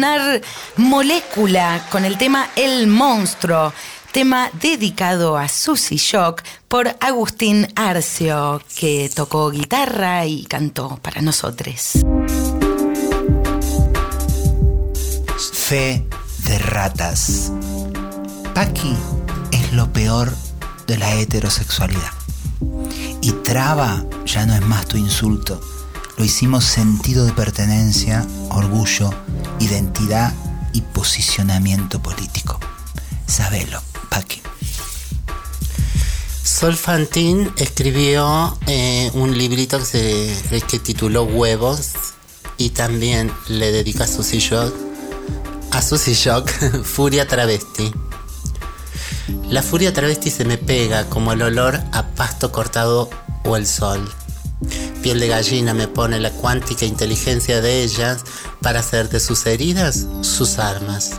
Sonar 0.00 0.40
Molécula 0.78 1.86
con 1.90 2.06
el 2.06 2.16
tema 2.16 2.48
El 2.56 2.86
Monstruo, 2.86 3.70
tema 4.12 4.48
dedicado 4.54 5.36
a 5.36 5.46
Susy 5.46 5.96
Shock 5.96 6.42
por 6.68 6.96
Agustín 7.00 7.68
Arcio, 7.76 8.62
que 8.78 9.10
tocó 9.14 9.50
guitarra 9.50 10.24
y 10.24 10.44
cantó 10.44 10.98
para 11.02 11.20
nosotros. 11.20 11.98
Fe 15.52 16.06
de 16.46 16.58
ratas. 16.60 17.52
Paqui 18.54 18.96
es 19.52 19.70
lo 19.74 19.92
peor 19.92 20.34
de 20.86 20.96
la 20.96 21.12
heterosexualidad. 21.12 22.12
Y 23.20 23.32
traba 23.32 24.02
ya 24.24 24.46
no 24.46 24.54
es 24.54 24.62
más 24.62 24.86
tu 24.86 24.96
insulto. 24.96 25.60
Lo 26.20 26.26
hicimos 26.26 26.66
sentido 26.66 27.24
de 27.24 27.32
pertenencia, 27.32 28.26
orgullo, 28.50 29.08
identidad 29.58 30.34
y 30.74 30.82
posicionamiento 30.82 32.02
político. 32.02 32.60
Sabelo, 33.26 33.80
Paqui. 34.10 34.42
Sol 36.44 36.76
Fantin 36.76 37.50
escribió 37.56 38.54
eh, 38.66 39.10
un 39.14 39.38
librito 39.38 39.80
que 39.90 40.78
tituló 40.84 41.22
Huevos 41.22 41.92
y 42.58 42.68
también 42.68 43.32
le 43.48 43.72
dedica 43.72 44.04
a 44.04 44.06
Susy 44.06 44.40
Shock, 44.40 44.74
a 45.70 45.80
Susy 45.80 46.12
Shock 46.12 46.50
Furia 46.84 47.26
Travesti. 47.26 47.90
La 49.48 49.62
furia 49.62 49.94
travesti 49.94 50.30
se 50.30 50.44
me 50.44 50.58
pega 50.58 51.08
como 51.08 51.32
el 51.32 51.40
olor 51.40 51.80
a 51.92 52.08
pasto 52.08 52.52
cortado 52.52 53.08
o 53.44 53.56
el 53.56 53.66
sol. 53.66 54.06
Piel 55.02 55.18
de 55.18 55.28
gallina 55.28 55.72
me 55.72 55.88
pone 55.88 56.20
la 56.20 56.30
cuántica 56.30 56.84
inteligencia 56.84 57.60
de 57.60 57.82
ellas 57.82 58.24
para 58.60 58.80
hacer 58.80 59.08
de 59.08 59.18
sus 59.18 59.46
heridas 59.46 60.06
sus 60.20 60.58
armas. 60.58 61.12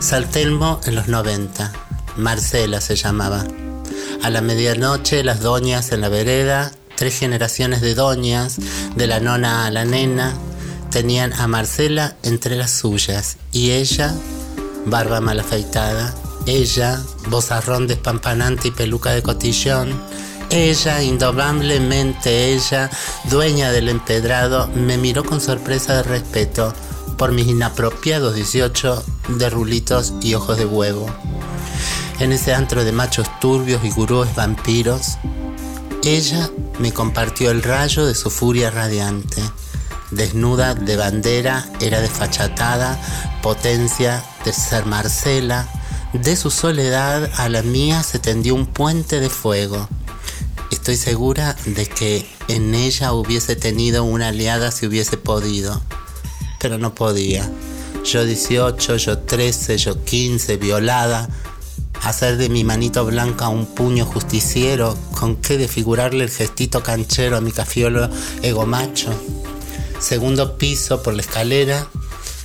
Saltelmo 0.00 0.80
en 0.84 0.94
los 0.94 1.08
90. 1.08 1.72
Marcela 2.16 2.80
se 2.80 2.96
llamaba. 2.96 3.44
A 4.22 4.30
la 4.30 4.40
medianoche 4.40 5.22
las 5.24 5.40
doñas 5.40 5.92
en 5.92 6.00
la 6.00 6.08
vereda, 6.08 6.72
tres 6.96 7.18
generaciones 7.18 7.82
de 7.82 7.94
doñas, 7.94 8.56
de 8.96 9.06
la 9.06 9.20
nona 9.20 9.66
a 9.66 9.70
la 9.70 9.84
nena, 9.84 10.34
tenían 10.90 11.34
a 11.34 11.46
Marcela 11.46 12.16
entre 12.22 12.56
las 12.56 12.70
suyas 12.70 13.36
y 13.52 13.72
ella, 13.72 14.14
barba 14.86 15.20
mal 15.20 15.40
afeitada, 15.40 16.14
ella, 16.46 17.02
vozarrón 17.28 17.86
despampanante 17.86 18.68
y 18.68 18.70
peluca 18.70 19.10
de 19.10 19.22
cotillón, 19.22 20.00
ella, 20.50 21.02
indomablemente 21.02 22.52
ella, 22.52 22.90
dueña 23.24 23.70
del 23.72 23.88
empedrado, 23.88 24.68
me 24.68 24.96
miró 24.96 25.24
con 25.24 25.40
sorpresa 25.40 25.96
de 25.96 26.02
respeto 26.02 26.72
por 27.16 27.32
mis 27.32 27.46
inapropiados 27.46 28.34
18 28.34 29.04
de 29.28 29.50
rulitos 29.50 30.14
y 30.20 30.34
ojos 30.34 30.58
de 30.58 30.66
huevo. 30.66 31.06
En 32.18 32.32
ese 32.32 32.54
antro 32.54 32.84
de 32.84 32.92
machos 32.92 33.28
turbios 33.40 33.84
y 33.84 33.90
gurúes 33.90 34.34
vampiros, 34.34 35.18
ella 36.04 36.50
me 36.78 36.92
compartió 36.92 37.50
el 37.50 37.62
rayo 37.62 38.06
de 38.06 38.14
su 38.14 38.30
furia 38.30 38.70
radiante. 38.70 39.42
Desnuda 40.10 40.74
de 40.74 40.96
bandera, 40.96 41.68
era 41.80 42.00
desfachatada, 42.00 42.98
potencia 43.42 44.22
de 44.44 44.52
ser 44.52 44.86
Marcela. 44.86 45.68
De 46.12 46.36
su 46.36 46.50
soledad 46.50 47.28
a 47.36 47.48
la 47.48 47.62
mía 47.62 48.02
se 48.02 48.18
tendió 48.18 48.54
un 48.54 48.66
puente 48.66 49.20
de 49.20 49.28
fuego. 49.28 49.88
Estoy 50.70 50.96
segura 50.96 51.56
de 51.64 51.86
que 51.86 52.26
en 52.48 52.74
ella 52.74 53.12
hubiese 53.12 53.54
tenido 53.56 54.04
una 54.04 54.28
aliada 54.28 54.72
si 54.72 54.86
hubiese 54.86 55.16
podido, 55.16 55.80
pero 56.60 56.76
no 56.78 56.94
podía. 56.94 57.48
Yo 58.04 58.24
18, 58.24 58.96
yo 58.96 59.18
13, 59.18 59.78
yo 59.78 60.04
15, 60.04 60.56
violada, 60.56 61.28
hacer 62.02 62.36
de 62.36 62.48
mi 62.48 62.64
manito 62.64 63.04
blanca 63.04 63.48
un 63.48 63.66
puño 63.66 64.04
justiciero, 64.04 64.96
con 65.12 65.36
qué 65.36 65.56
desfigurarle 65.56 66.24
el 66.24 66.30
gestito 66.30 66.82
canchero 66.82 67.36
a 67.36 67.40
mi 67.40 67.52
cafiolo 67.52 68.08
egomacho. 68.42 69.10
Segundo 70.00 70.58
piso 70.58 71.02
por 71.02 71.14
la 71.14 71.22
escalera, 71.22 71.86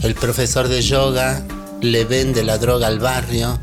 el 0.01 0.15
profesor 0.15 0.67
de 0.67 0.81
yoga 0.81 1.45
le 1.81 2.05
vende 2.05 2.43
la 2.43 2.57
droga 2.57 2.87
al 2.87 2.99
barrio. 2.99 3.59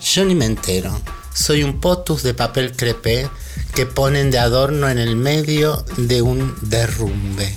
Yo 0.00 0.24
ni 0.24 0.34
me 0.34 0.44
entero. 0.46 1.00
Soy 1.32 1.62
un 1.62 1.80
potus 1.80 2.22
de 2.22 2.34
papel 2.34 2.76
crepé 2.76 3.28
que 3.78 3.86
ponen 3.86 4.32
de 4.32 4.40
adorno 4.40 4.88
en 4.88 4.98
el 4.98 5.14
medio 5.14 5.84
de 5.96 6.20
un 6.20 6.52
derrumbe. 6.62 7.56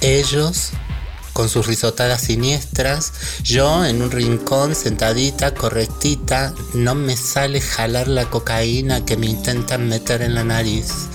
Ellos, 0.00 0.70
con 1.32 1.48
sus 1.48 1.66
risotadas 1.66 2.20
siniestras, 2.20 3.12
yo 3.42 3.84
en 3.84 4.02
un 4.02 4.12
rincón 4.12 4.76
sentadita, 4.76 5.52
correctita, 5.52 6.54
no 6.74 6.94
me 6.94 7.16
sale 7.16 7.60
jalar 7.60 8.06
la 8.06 8.30
cocaína 8.30 9.04
que 9.04 9.16
me 9.16 9.26
intentan 9.26 9.88
meter 9.88 10.22
en 10.22 10.36
la 10.36 10.44
nariz. 10.44 11.08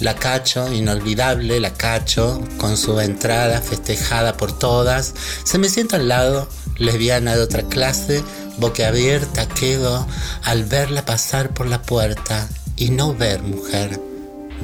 La 0.00 0.14
Cacho, 0.14 0.72
inolvidable, 0.72 1.60
la 1.60 1.74
Cacho, 1.74 2.42
con 2.56 2.78
su 2.78 2.98
entrada 3.00 3.60
festejada 3.60 4.38
por 4.38 4.58
todas, 4.58 5.12
se 5.44 5.58
me 5.58 5.68
sienta 5.68 5.96
al 5.96 6.08
lado, 6.08 6.48
lesbiana 6.78 7.36
de 7.36 7.42
otra 7.42 7.64
clase, 7.64 8.24
boquiabierta 8.56 9.46
quedo 9.46 10.06
al 10.42 10.64
verla 10.64 11.04
pasar 11.04 11.52
por 11.52 11.66
la 11.66 11.82
puerta 11.82 12.48
y 12.78 12.90
no 12.90 13.14
ver 13.14 13.42
mujer, 13.42 14.00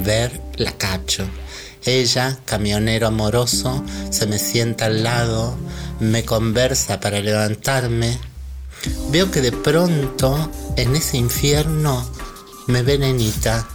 ver 0.05 0.41
la 0.57 0.73
Cacho. 0.73 1.27
Ella, 1.85 2.39
camionero 2.45 3.09
amoroso, 3.09 3.85
se 4.11 4.27
me 4.27 4.39
sienta 4.39 4.87
al 4.87 5.03
lado, 5.03 5.57
me 6.01 6.25
conversa 6.25 7.01
para 7.01 7.21
levantarme. 7.21 8.19
Veo 9.11 9.31
que 9.31 9.41
de 9.41 9.53
pronto 9.53 10.51
en 10.77 10.97
ese 10.97 11.19
infierno 11.19 12.09
me 12.67 12.83
ve 12.83 12.99
nenita 12.99 13.67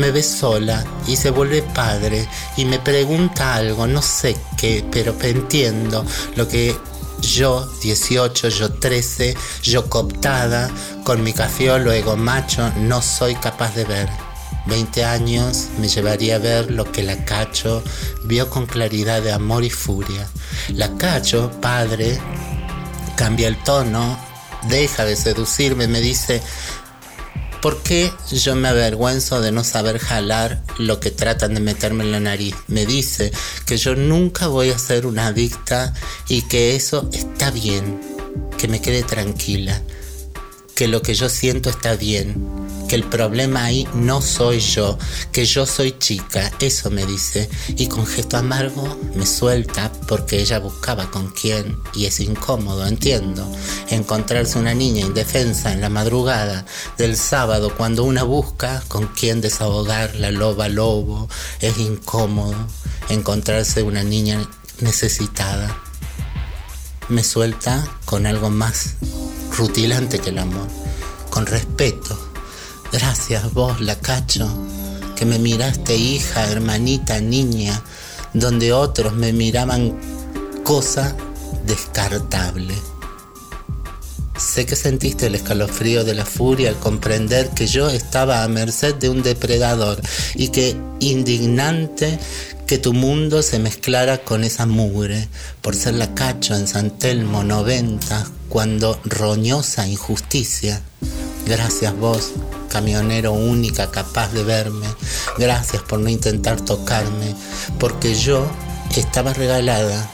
me 0.00 0.10
ve 0.10 0.22
sola 0.22 0.82
y 1.06 1.16
se 1.16 1.30
vuelve 1.30 1.62
padre 1.62 2.26
y 2.56 2.64
me 2.64 2.78
pregunta 2.78 3.54
algo, 3.54 3.86
no 3.86 4.00
sé 4.00 4.34
qué, 4.56 4.82
pero 4.90 5.14
entiendo 5.20 6.06
lo 6.36 6.48
que 6.48 6.74
yo, 7.20 7.68
18, 7.82 8.48
yo 8.48 8.72
13, 8.72 9.36
yo 9.62 9.88
cooptada, 9.88 10.70
con 11.04 11.22
mi 11.22 11.32
cafiolo 11.32 11.92
ego 11.92 12.16
macho, 12.16 12.72
no 12.76 13.02
soy 13.02 13.34
capaz 13.34 13.74
de 13.74 13.84
ver. 13.84 14.08
20 14.66 15.04
años 15.04 15.68
me 15.78 15.88
llevaría 15.88 16.36
a 16.36 16.38
ver 16.38 16.70
lo 16.70 16.90
que 16.90 17.02
la 17.02 17.24
Cacho 17.24 17.82
vio 18.24 18.50
con 18.50 18.66
claridad 18.66 19.22
de 19.22 19.32
amor 19.32 19.64
y 19.64 19.70
furia. 19.70 20.28
La 20.74 20.96
Cacho, 20.96 21.50
padre, 21.60 22.18
cambia 23.16 23.48
el 23.48 23.62
tono, 23.62 24.18
deja 24.68 25.04
de 25.04 25.16
seducirme, 25.16 25.86
me 25.88 26.00
dice, 26.00 26.42
¿Por 27.62 27.82
qué 27.82 28.10
yo 28.32 28.56
me 28.56 28.68
avergüenzo 28.68 29.42
de 29.42 29.52
no 29.52 29.64
saber 29.64 29.98
jalar 29.98 30.62
lo 30.78 30.98
que 30.98 31.10
tratan 31.10 31.52
de 31.52 31.60
meterme 31.60 32.04
en 32.04 32.12
la 32.12 32.20
nariz? 32.20 32.54
Me 32.68 32.86
dice 32.86 33.32
que 33.66 33.76
yo 33.76 33.94
nunca 33.94 34.46
voy 34.46 34.70
a 34.70 34.78
ser 34.78 35.04
una 35.04 35.26
adicta 35.26 35.92
y 36.26 36.40
que 36.42 36.74
eso 36.74 37.10
está 37.12 37.50
bien, 37.50 38.00
que 38.56 38.66
me 38.66 38.80
quede 38.80 39.02
tranquila, 39.02 39.78
que 40.80 40.88
lo 40.88 41.02
que 41.02 41.12
yo 41.12 41.28
siento 41.28 41.68
está 41.68 41.94
bien, 41.94 42.42
que 42.88 42.96
el 42.96 43.04
problema 43.04 43.64
ahí 43.64 43.86
no 43.92 44.22
soy 44.22 44.60
yo, 44.60 44.98
que 45.30 45.44
yo 45.44 45.66
soy 45.66 45.92
chica, 45.98 46.50
eso 46.58 46.90
me 46.90 47.04
dice. 47.04 47.50
Y 47.76 47.86
con 47.88 48.06
gesto 48.06 48.38
amargo 48.38 48.98
me 49.14 49.26
suelta 49.26 49.92
porque 50.08 50.40
ella 50.40 50.58
buscaba 50.58 51.10
con 51.10 51.32
quién 51.32 51.76
y 51.92 52.06
es 52.06 52.18
incómodo, 52.20 52.86
entiendo. 52.86 53.46
Encontrarse 53.90 54.58
una 54.58 54.72
niña 54.72 55.02
indefensa 55.02 55.70
en 55.74 55.82
la 55.82 55.90
madrugada 55.90 56.64
del 56.96 57.18
sábado 57.18 57.74
cuando 57.76 58.04
una 58.04 58.22
busca 58.22 58.82
con 58.88 59.08
quién 59.08 59.42
desahogar 59.42 60.14
la 60.14 60.30
loba 60.30 60.70
lobo, 60.70 61.28
es 61.60 61.76
incómodo. 61.76 62.56
Encontrarse 63.10 63.82
una 63.82 64.02
niña 64.02 64.48
necesitada. 64.80 65.78
Me 67.10 67.22
suelta 67.22 67.86
con 68.06 68.24
algo 68.24 68.48
más 68.48 68.94
rutilante 69.56 70.18
que 70.18 70.30
el 70.30 70.38
amor, 70.38 70.68
con 71.30 71.46
respeto 71.46 72.30
Gracias 72.92 73.52
vos, 73.52 73.80
la 73.80 73.94
cacho, 74.00 74.48
que 75.14 75.24
me 75.24 75.38
miraste 75.38 75.96
hija, 75.96 76.50
hermanita, 76.50 77.20
niña, 77.20 77.80
donde 78.34 78.72
otros 78.72 79.14
me 79.14 79.32
miraban 79.32 79.96
cosa 80.64 81.14
descartable. 81.66 82.74
Sé 84.36 84.66
que 84.66 84.74
sentiste 84.74 85.26
el 85.26 85.36
escalofrío 85.36 86.02
de 86.02 86.14
la 86.14 86.24
furia 86.24 86.68
al 86.68 86.80
comprender 86.80 87.50
que 87.50 87.68
yo 87.68 87.88
estaba 87.90 88.42
a 88.42 88.48
merced 88.48 88.96
de 88.96 89.08
un 89.08 89.22
depredador 89.22 90.00
y 90.34 90.48
que 90.48 90.76
indignante 90.98 92.18
que 92.66 92.78
tu 92.78 92.92
mundo 92.92 93.42
se 93.42 93.60
mezclara 93.60 94.18
con 94.18 94.42
esa 94.42 94.66
mugre 94.66 95.28
por 95.62 95.76
ser 95.76 95.94
la 95.94 96.12
cacho 96.14 96.56
en 96.56 96.66
San 96.66 96.98
Telmo 96.98 97.44
90 97.44 98.39
cuando 98.50 99.00
roñosa 99.04 99.86
injusticia. 99.86 100.82
Gracias 101.46 101.96
vos, 101.96 102.32
camionero 102.68 103.32
única 103.32 103.90
capaz 103.90 104.28
de 104.32 104.42
verme. 104.42 104.86
Gracias 105.38 105.82
por 105.82 106.00
no 106.00 106.10
intentar 106.10 106.60
tocarme, 106.60 107.34
porque 107.78 108.14
yo 108.14 108.44
estaba 108.94 109.32
regalada 109.32 110.10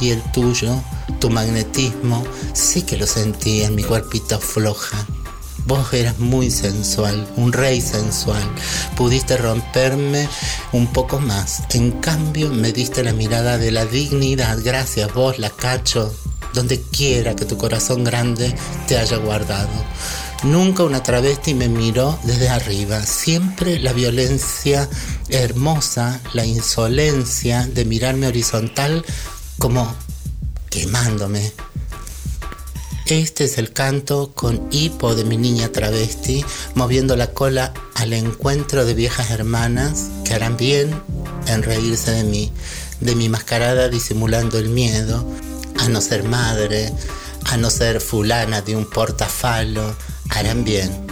y 0.00 0.10
el 0.10 0.22
tuyo, 0.32 0.80
tu 1.18 1.28
magnetismo, 1.28 2.24
sí 2.54 2.82
que 2.82 2.96
lo 2.96 3.06
sentí 3.06 3.62
en 3.62 3.74
mi 3.74 3.82
cuerpito 3.82 4.38
floja. 4.38 4.96
Vos 5.66 5.92
eras 5.92 6.18
muy 6.18 6.50
sensual, 6.50 7.28
un 7.36 7.52
rey 7.52 7.80
sensual. 7.80 8.42
Pudiste 8.96 9.36
romperme 9.36 10.28
un 10.72 10.86
poco 10.86 11.20
más. 11.20 11.64
En 11.74 11.92
cambio, 11.92 12.50
me 12.50 12.72
diste 12.72 13.04
la 13.04 13.12
mirada 13.12 13.58
de 13.58 13.70
la 13.70 13.84
dignidad. 13.84 14.58
Gracias, 14.64 15.12
vos, 15.12 15.38
la 15.38 15.50
cacho, 15.50 16.12
donde 16.54 16.80
quiera 16.80 17.36
que 17.36 17.44
tu 17.44 17.56
corazón 17.56 18.04
grande 18.04 18.54
te 18.88 18.98
haya 18.98 19.16
guardado. 19.16 19.70
Nunca 20.42 20.84
una 20.84 21.02
travesti 21.02 21.52
me 21.52 21.68
miró 21.68 22.18
desde 22.24 22.48
arriba, 22.48 23.04
siempre 23.04 23.78
la 23.78 23.92
violencia 23.92 24.88
hermosa, 25.28 26.20
la 26.32 26.46
insolencia 26.46 27.66
de 27.66 27.84
mirarme 27.84 28.26
horizontal 28.26 29.04
como 29.58 29.94
quemándome. 30.70 31.52
Este 33.04 33.44
es 33.44 33.58
el 33.58 33.72
canto 33.72 34.32
con 34.34 34.68
hipo 34.70 35.14
de 35.14 35.24
mi 35.24 35.36
niña 35.36 35.72
travesti, 35.72 36.44
moviendo 36.74 37.16
la 37.16 37.32
cola 37.32 37.74
al 37.94 38.12
encuentro 38.12 38.86
de 38.86 38.94
viejas 38.94 39.30
hermanas 39.30 40.10
que 40.24 40.32
harán 40.32 40.56
bien 40.56 40.94
en 41.48 41.62
reírse 41.62 42.12
de 42.12 42.24
mí, 42.24 42.52
de 43.00 43.14
mi 43.14 43.28
mascarada 43.28 43.88
disimulando 43.88 44.58
el 44.58 44.68
miedo 44.68 45.26
a 45.80 45.88
no 45.88 46.02
ser 46.02 46.24
madre, 46.24 46.92
a 47.46 47.56
no 47.56 47.70
ser 47.70 48.00
fulana 48.02 48.60
de 48.60 48.76
un 48.76 48.84
portafalo, 48.84 49.96
harán 50.28 50.62
bien. 50.62 51.06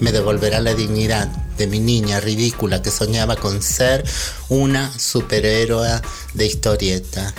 Me 0.00 0.12
devolverá 0.12 0.60
la 0.60 0.72
dignidad 0.72 1.28
de 1.58 1.66
mi 1.66 1.78
niña 1.78 2.18
ridícula 2.18 2.80
que 2.80 2.90
soñaba 2.90 3.36
con 3.36 3.62
ser 3.62 4.04
una 4.48 4.90
superhéroe 4.98 6.00
de 6.32 6.46
historieta. 6.46 7.34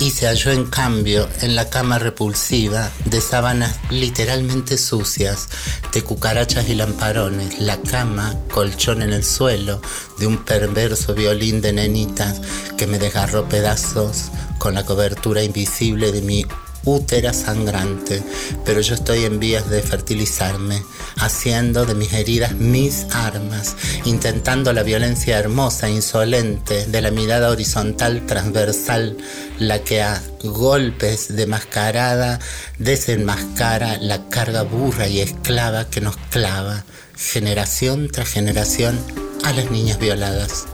Y 0.00 0.10
se 0.10 0.26
halló 0.26 0.52
en 0.52 0.66
cambio 0.66 1.28
en 1.40 1.56
la 1.56 1.70
cama 1.70 1.98
repulsiva 1.98 2.90
de 3.04 3.20
sábanas 3.20 3.78
literalmente 3.90 4.78
sucias, 4.78 5.48
de 5.92 6.02
cucarachas 6.02 6.68
y 6.68 6.74
lamparones, 6.74 7.58
la 7.58 7.80
cama, 7.80 8.34
colchón 8.52 9.02
en 9.02 9.12
el 9.12 9.24
suelo, 9.24 9.82
de 10.18 10.26
un 10.28 10.44
perverso 10.44 11.14
violín 11.14 11.60
de 11.60 11.72
nenitas 11.72 12.40
que 12.76 12.86
me 12.86 12.98
desgarró 12.98 13.48
pedazos 13.48 14.30
con 14.58 14.74
la 14.74 14.84
cobertura 14.84 15.42
invisible 15.42 16.12
de 16.12 16.22
mi 16.22 16.46
útera 16.94 17.32
sangrante, 17.32 18.22
pero 18.64 18.80
yo 18.80 18.94
estoy 18.94 19.24
en 19.24 19.38
vías 19.38 19.68
de 19.68 19.82
fertilizarme, 19.82 20.82
haciendo 21.16 21.84
de 21.86 21.94
mis 21.94 22.12
heridas 22.12 22.54
mis 22.54 23.06
armas, 23.12 23.76
intentando 24.04 24.72
la 24.72 24.82
violencia 24.82 25.38
hermosa, 25.38 25.88
insolente, 25.88 26.86
de 26.86 27.02
la 27.02 27.10
mirada 27.10 27.50
horizontal 27.50 28.26
transversal, 28.26 29.16
la 29.58 29.80
que 29.80 30.02
a 30.02 30.22
golpes 30.42 31.36
de 31.36 31.46
mascarada 31.46 32.38
desenmascara 32.78 33.98
la 33.98 34.28
carga 34.28 34.62
burra 34.62 35.08
y 35.08 35.20
esclava 35.20 35.90
que 35.90 36.00
nos 36.00 36.16
clava, 36.30 36.84
generación 37.16 38.08
tras 38.10 38.28
generación, 38.28 38.98
a 39.44 39.52
las 39.52 39.70
niñas 39.70 39.98
violadas 39.98 40.66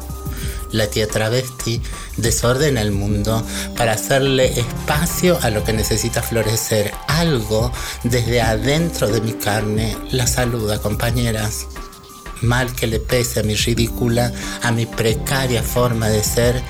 la 0.74 0.88
tía 0.88 1.06
travesti 1.06 1.80
desordena 2.16 2.82
el 2.82 2.90
mundo 2.90 3.44
para 3.76 3.92
hacerle 3.92 4.58
espacio 4.58 5.38
a 5.40 5.50
lo 5.50 5.64
que 5.64 5.72
necesita 5.72 6.20
florecer. 6.20 6.92
Algo 7.06 7.72
desde 8.02 8.42
adentro 8.42 9.08
de 9.08 9.20
mi 9.20 9.34
carne 9.34 9.96
la 10.10 10.26
saluda, 10.26 10.80
compañeras. 10.80 11.66
Mal 12.42 12.74
que 12.74 12.88
le 12.88 12.98
pese 12.98 13.40
a 13.40 13.42
mi 13.44 13.54
ridícula, 13.54 14.32
a 14.62 14.72
mi 14.72 14.84
precaria 14.84 15.62
forma 15.62 16.08
de 16.08 16.22
ser, 16.22 16.60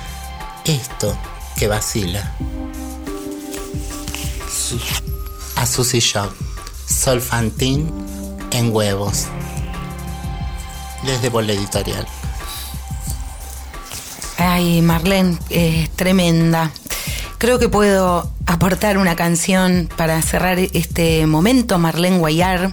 esto 0.63 1.17
que 1.57 1.67
vacila. 1.67 2.31
A 5.55 5.65
Susy 5.65 5.99
Shop, 5.99 6.31
Solfantín 6.87 7.91
en 8.51 8.73
huevos. 8.73 9.25
Desde 11.03 11.29
Bola 11.29 11.53
Editorial. 11.53 12.07
Ay, 14.37 14.81
Marlene, 14.81 15.37
es 15.49 15.89
tremenda. 15.91 16.71
Creo 17.37 17.59
que 17.59 17.69
puedo 17.69 18.31
aportar 18.45 18.97
una 18.97 19.15
canción 19.15 19.89
para 19.95 20.21
cerrar 20.21 20.59
este 20.59 21.25
momento, 21.25 21.77
Marlene 21.79 22.17
Guayar. 22.17 22.71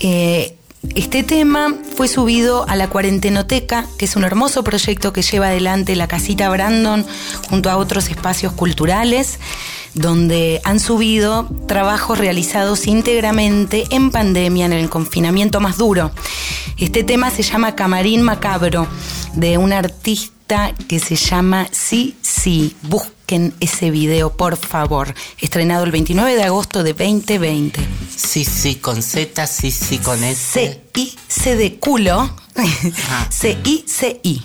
Eh, 0.00 0.56
Este 0.94 1.22
tema 1.22 1.74
fue 1.96 2.08
subido 2.08 2.68
a 2.68 2.76
la 2.76 2.88
Cuarentenoteca, 2.88 3.86
que 3.96 4.04
es 4.04 4.16
un 4.16 4.24
hermoso 4.24 4.62
proyecto 4.62 5.14
que 5.14 5.22
lleva 5.22 5.46
adelante 5.46 5.96
la 5.96 6.08
Casita 6.08 6.50
Brandon 6.50 7.06
junto 7.48 7.70
a 7.70 7.78
otros 7.78 8.10
espacios 8.10 8.52
culturales, 8.52 9.38
donde 9.94 10.60
han 10.62 10.80
subido 10.80 11.48
trabajos 11.66 12.18
realizados 12.18 12.86
íntegramente 12.86 13.84
en 13.90 14.10
pandemia, 14.10 14.66
en 14.66 14.74
el 14.74 14.90
confinamiento 14.90 15.58
más 15.58 15.78
duro. 15.78 16.10
Este 16.76 17.02
tema 17.02 17.30
se 17.30 17.42
llama 17.42 17.74
Camarín 17.74 18.20
Macabro, 18.20 18.86
de 19.32 19.56
un 19.56 19.72
artista 19.72 20.33
que 20.88 20.98
se 20.98 21.16
llama 21.16 21.68
Sí, 21.72 22.16
sí. 22.20 22.76
Busquen 22.82 23.54
ese 23.60 23.90
video, 23.90 24.36
por 24.36 24.56
favor. 24.56 25.14
Estrenado 25.40 25.84
el 25.84 25.90
29 25.90 26.34
de 26.36 26.42
agosto 26.44 26.82
de 26.82 26.92
2020. 26.92 27.80
Sí, 28.14 28.44
sí, 28.44 28.76
con 28.76 29.02
Z, 29.02 29.46
sí, 29.46 29.70
sí, 29.70 29.98
con 29.98 30.22
S. 30.22 30.52
C-I, 30.52 31.14
C 31.28 31.56
de 31.56 31.76
culo. 31.76 32.30
C-I, 33.30 33.84
C-I. 33.88 34.42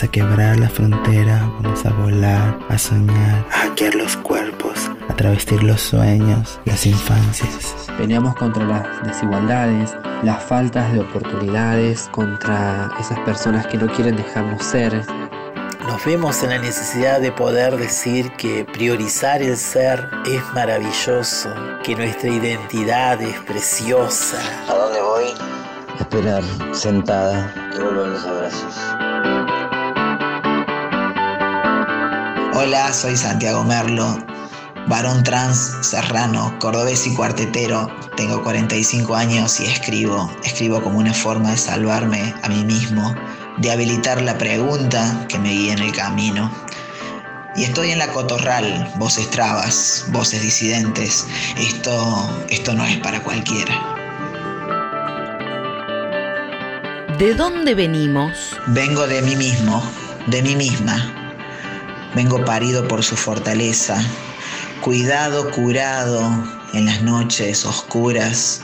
Vamos 0.00 0.08
a 0.08 0.12
quebrar 0.12 0.58
la 0.58 0.68
frontera, 0.70 1.52
vamos 1.60 1.84
a 1.84 1.90
volar, 1.90 2.58
a 2.70 2.78
soñar, 2.78 3.44
a 3.50 3.68
hackear 3.68 3.94
los 3.96 4.16
cuerpos, 4.16 4.90
a 5.10 5.14
travestir 5.14 5.62
los 5.62 5.82
sueños, 5.82 6.58
las 6.64 6.86
infancias. 6.86 7.74
Peleamos 7.98 8.34
contra 8.36 8.64
las 8.64 9.02
desigualdades, 9.02 9.94
las 10.22 10.42
faltas 10.42 10.90
de 10.94 11.00
oportunidades, 11.00 12.08
contra 12.12 12.90
esas 12.98 13.18
personas 13.20 13.66
que 13.66 13.76
no 13.76 13.88
quieren 13.88 14.16
dejarnos 14.16 14.64
ser. 14.64 15.04
Nos 15.86 16.02
vemos 16.06 16.42
en 16.44 16.50
la 16.50 16.58
necesidad 16.58 17.20
de 17.20 17.32
poder 17.32 17.76
decir 17.76 18.32
que 18.38 18.64
priorizar 18.64 19.42
el 19.42 19.58
ser 19.58 20.08
es 20.24 20.42
maravilloso, 20.54 21.50
que 21.82 21.94
nuestra 21.94 22.30
identidad 22.30 23.20
es 23.20 23.38
preciosa. 23.40 24.38
¿A 24.66 24.72
dónde 24.72 25.02
voy? 25.02 25.24
Esperar 25.98 26.42
sentada 26.72 27.52
que 27.70 27.82
vuelvan 27.82 28.14
los 28.14 28.24
abrazos. 28.24 28.99
Hola, 32.62 32.92
soy 32.92 33.16
Santiago 33.16 33.64
Merlo, 33.64 34.18
varón 34.86 35.22
trans, 35.22 35.78
serrano, 35.80 36.54
cordobés 36.58 37.06
y 37.06 37.14
cuartetero. 37.14 37.88
Tengo 38.18 38.42
45 38.42 39.16
años 39.16 39.58
y 39.60 39.64
escribo. 39.64 40.30
Escribo 40.44 40.82
como 40.82 40.98
una 40.98 41.14
forma 41.14 41.52
de 41.52 41.56
salvarme 41.56 42.34
a 42.42 42.50
mí 42.50 42.62
mismo, 42.66 43.14
de 43.56 43.72
habilitar 43.72 44.20
la 44.20 44.36
pregunta 44.36 45.24
que 45.26 45.38
me 45.38 45.48
guía 45.48 45.72
en 45.72 45.78
el 45.78 45.92
camino. 45.92 46.52
Y 47.56 47.64
estoy 47.64 47.92
en 47.92 47.98
la 47.98 48.12
cotorral, 48.12 48.92
voces 48.96 49.30
trabas, 49.30 50.04
voces 50.08 50.42
disidentes. 50.42 51.26
Esto, 51.56 52.44
esto 52.50 52.74
no 52.74 52.84
es 52.84 52.98
para 52.98 53.22
cualquiera. 53.22 53.72
¿De 57.18 57.32
dónde 57.34 57.74
venimos? 57.74 58.54
Vengo 58.66 59.06
de 59.06 59.22
mí 59.22 59.34
mismo, 59.34 59.82
de 60.26 60.42
mí 60.42 60.56
misma. 60.56 61.19
Vengo 62.14 62.44
parido 62.44 62.88
por 62.88 63.04
su 63.04 63.16
fortaleza, 63.16 64.02
cuidado 64.80 65.48
curado 65.52 66.20
en 66.72 66.86
las 66.86 67.02
noches 67.02 67.64
oscuras, 67.64 68.62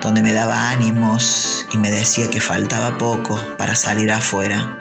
donde 0.00 0.22
me 0.22 0.32
daba 0.32 0.70
ánimos 0.70 1.66
y 1.72 1.78
me 1.78 1.90
decía 1.90 2.30
que 2.30 2.40
faltaba 2.40 2.96
poco 2.96 3.40
para 3.56 3.74
salir 3.74 4.12
afuera. 4.12 4.78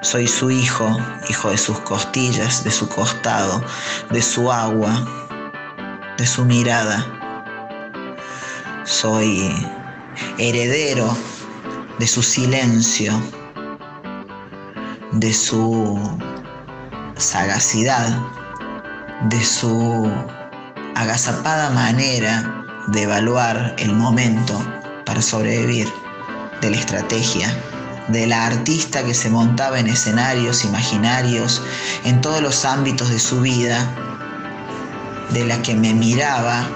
Soy 0.00 0.26
su 0.26 0.50
hijo, 0.50 0.96
hijo 1.28 1.50
de 1.50 1.58
sus 1.58 1.78
costillas, 1.80 2.64
de 2.64 2.70
su 2.70 2.88
costado, 2.88 3.62
de 4.10 4.22
su 4.22 4.50
agua, 4.50 5.06
de 6.16 6.26
su 6.26 6.44
mirada. 6.46 7.06
Soy 8.84 9.54
heredero 10.38 11.14
de 11.98 12.06
su 12.06 12.22
silencio, 12.22 13.12
de 15.12 15.32
su 15.32 16.18
sagacidad, 17.16 18.18
de 19.28 19.44
su 19.44 20.10
agazapada 20.94 21.70
manera 21.70 22.64
de 22.88 23.02
evaluar 23.02 23.74
el 23.78 23.94
momento 23.94 24.60
para 25.06 25.22
sobrevivir, 25.22 25.88
de 26.60 26.70
la 26.70 26.76
estrategia, 26.76 27.54
de 28.08 28.26
la 28.26 28.46
artista 28.46 29.02
que 29.04 29.14
se 29.14 29.30
montaba 29.30 29.78
en 29.78 29.88
escenarios 29.88 30.64
imaginarios 30.64 31.62
en 32.04 32.20
todos 32.20 32.42
los 32.42 32.64
ámbitos 32.64 33.08
de 33.10 33.18
su 33.18 33.40
vida, 33.40 33.86
de 35.30 35.44
la 35.44 35.60
que 35.62 35.74
me 35.74 35.94
miraba, 35.94 36.66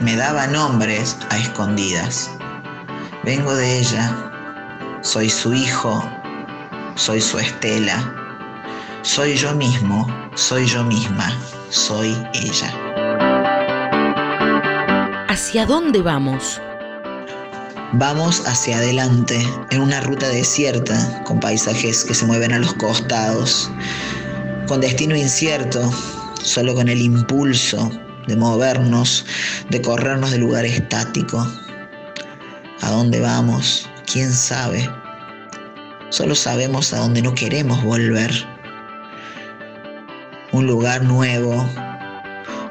me 0.00 0.16
daba 0.16 0.46
nombres 0.46 1.16
a 1.30 1.38
escondidas. 1.38 2.30
Vengo 3.24 3.54
de 3.54 3.78
ella, 3.78 4.30
soy 5.02 5.28
su 5.28 5.52
hijo, 5.52 6.02
soy 6.94 7.20
su 7.20 7.38
estela, 7.38 8.27
soy 9.08 9.36
yo 9.36 9.54
mismo, 9.54 10.06
soy 10.34 10.66
yo 10.66 10.84
misma, 10.84 11.34
soy 11.70 12.14
ella. 12.34 12.70
¿Hacia 15.28 15.64
dónde 15.64 16.02
vamos? 16.02 16.60
Vamos 17.94 18.46
hacia 18.46 18.76
adelante 18.76 19.40
en 19.70 19.80
una 19.80 20.02
ruta 20.02 20.28
desierta 20.28 21.24
con 21.24 21.40
paisajes 21.40 22.04
que 22.04 22.12
se 22.12 22.26
mueven 22.26 22.52
a 22.52 22.58
los 22.58 22.74
costados, 22.74 23.70
con 24.66 24.82
destino 24.82 25.16
incierto, 25.16 25.90
solo 26.42 26.74
con 26.74 26.90
el 26.90 27.00
impulso 27.00 27.90
de 28.26 28.36
movernos, 28.36 29.24
de 29.70 29.80
corrernos 29.80 30.32
de 30.32 30.38
lugar 30.38 30.66
estático. 30.66 31.50
¿A 32.82 32.90
dónde 32.90 33.20
vamos? 33.20 33.88
¿Quién 34.04 34.30
sabe? 34.30 34.86
Solo 36.10 36.34
sabemos 36.34 36.92
a 36.92 36.98
dónde 36.98 37.22
no 37.22 37.34
queremos 37.34 37.82
volver. 37.82 38.57
Un 40.58 40.66
lugar 40.66 41.04
nuevo, 41.04 41.64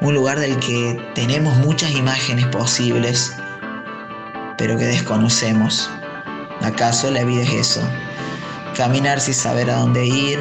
un 0.02 0.14
lugar 0.14 0.38
del 0.38 0.58
que 0.58 1.00
tenemos 1.14 1.56
muchas 1.56 1.90
imágenes 1.92 2.44
posibles, 2.48 3.34
pero 4.58 4.76
que 4.76 4.84
desconocemos. 4.84 5.88
¿Acaso 6.60 7.10
la 7.10 7.24
vida 7.24 7.44
es 7.44 7.54
eso? 7.54 7.80
Caminar 8.76 9.22
sin 9.22 9.32
saber 9.32 9.70
a 9.70 9.78
dónde 9.78 10.04
ir, 10.04 10.38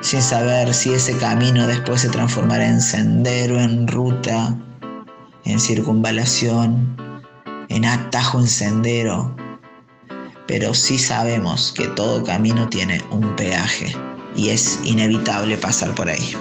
sin 0.00 0.20
saber 0.20 0.74
si 0.74 0.92
ese 0.92 1.16
camino 1.18 1.68
después 1.68 2.00
se 2.00 2.08
transformará 2.08 2.66
en 2.66 2.80
sendero, 2.80 3.60
en 3.60 3.86
ruta, 3.86 4.56
en 5.44 5.60
circunvalación, 5.60 6.96
en 7.68 7.84
atajo, 7.84 8.40
en 8.40 8.48
sendero. 8.48 9.36
Pero 10.48 10.74
sí 10.74 10.98
sabemos 10.98 11.70
que 11.70 11.86
todo 11.86 12.24
camino 12.24 12.68
tiene 12.68 13.00
un 13.12 13.36
peaje 13.36 13.96
y 14.36 14.50
es 14.50 14.78
inevitable 14.84 15.56
pasar 15.56 15.94
por 15.94 16.08
ahí. 16.08 16.36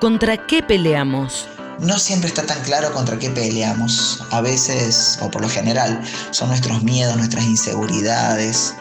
¿Contra 0.00 0.46
qué 0.46 0.62
peleamos? 0.62 1.48
No 1.80 1.98
siempre 1.98 2.28
está 2.28 2.44
tan 2.44 2.60
claro 2.62 2.92
contra 2.92 3.18
qué 3.18 3.30
peleamos. 3.30 4.22
A 4.30 4.40
veces, 4.40 5.18
o 5.22 5.30
por 5.30 5.42
lo 5.42 5.48
general, 5.48 6.00
son 6.30 6.48
nuestros 6.48 6.82
miedos, 6.82 7.16
nuestras 7.16 7.44
inseguridades, 7.44 8.74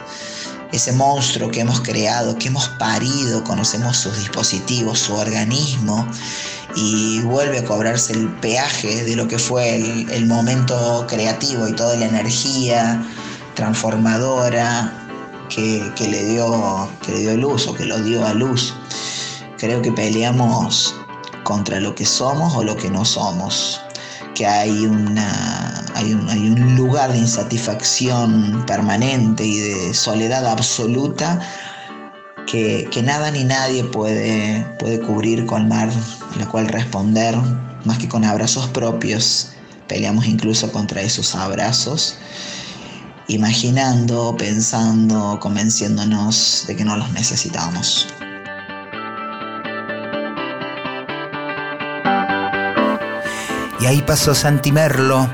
ese 0.71 0.91
monstruo 0.91 1.49
que 1.49 1.61
hemos 1.61 1.81
creado, 1.81 2.37
que 2.37 2.49
hemos 2.49 2.69
parido, 2.69 3.43
conocemos 3.43 3.97
sus 3.97 4.17
dispositivos, 4.17 4.99
su 4.99 5.15
organismo, 5.15 6.07
y 6.75 7.21
vuelve 7.21 7.59
a 7.59 7.65
cobrarse 7.65 8.13
el 8.13 8.29
peaje 8.35 9.03
de 9.03 9.15
lo 9.15 9.27
que 9.27 9.39
fue 9.39 9.75
el, 9.75 10.09
el 10.11 10.25
momento 10.25 11.05
creativo 11.07 11.67
y 11.67 11.73
toda 11.73 11.95
la 11.95 12.05
energía 12.05 13.03
transformadora 13.55 15.06
que, 15.49 15.91
le 15.99 16.25
dio, 16.25 16.89
que 17.05 17.11
le 17.13 17.19
dio 17.19 17.37
luz 17.37 17.67
o 17.67 17.73
que 17.73 17.85
lo 17.85 18.01
dio 18.03 18.25
a 18.25 18.33
luz. 18.33 18.73
Creo 19.57 19.81
que 19.81 19.91
peleamos 19.91 20.93
contra 21.43 21.79
lo 21.79 21.95
que 21.95 22.05
somos 22.05 22.55
o 22.55 22.63
lo 22.63 22.75
que 22.75 22.89
no 22.89 23.05
somos, 23.05 23.81
que 24.35 24.45
hay, 24.45 24.85
una, 24.85 25.85
hay, 25.95 26.13
un, 26.13 26.29
hay 26.29 26.49
un 26.49 26.75
lugar 26.75 27.11
de 27.11 27.19
insatisfacción 27.19 28.63
permanente 28.67 29.45
y 29.45 29.57
de 29.59 29.93
soledad 29.93 30.45
absoluta 30.45 31.39
que, 32.45 32.87
que, 32.91 33.01
nada 33.01 33.31
ni 33.31 33.43
nadie 33.43 33.83
puede, 33.83 34.65
puede 34.79 34.99
cubrir, 34.99 35.45
colmar, 35.45 35.89
a 35.89 36.39
la 36.39 36.47
cual 36.47 36.67
responder, 36.67 37.35
más 37.85 37.97
que 37.97 38.07
con 38.07 38.23
abrazos 38.23 38.67
propios. 38.67 39.49
Peleamos 39.87 40.25
incluso 40.27 40.71
contra 40.71 41.01
esos 41.01 41.33
abrazos, 41.33 42.17
imaginando, 43.27 44.35
pensando, 44.37 45.39
convenciéndonos 45.39 46.65
de 46.67 46.75
que 46.75 46.85
no 46.85 46.95
los 46.97 47.11
necesitamos. 47.11 48.07
Y 53.79 53.85
ahí 53.85 54.01
pasó 54.01 54.33
Santi 54.33 54.71
Merlo. 54.71 55.29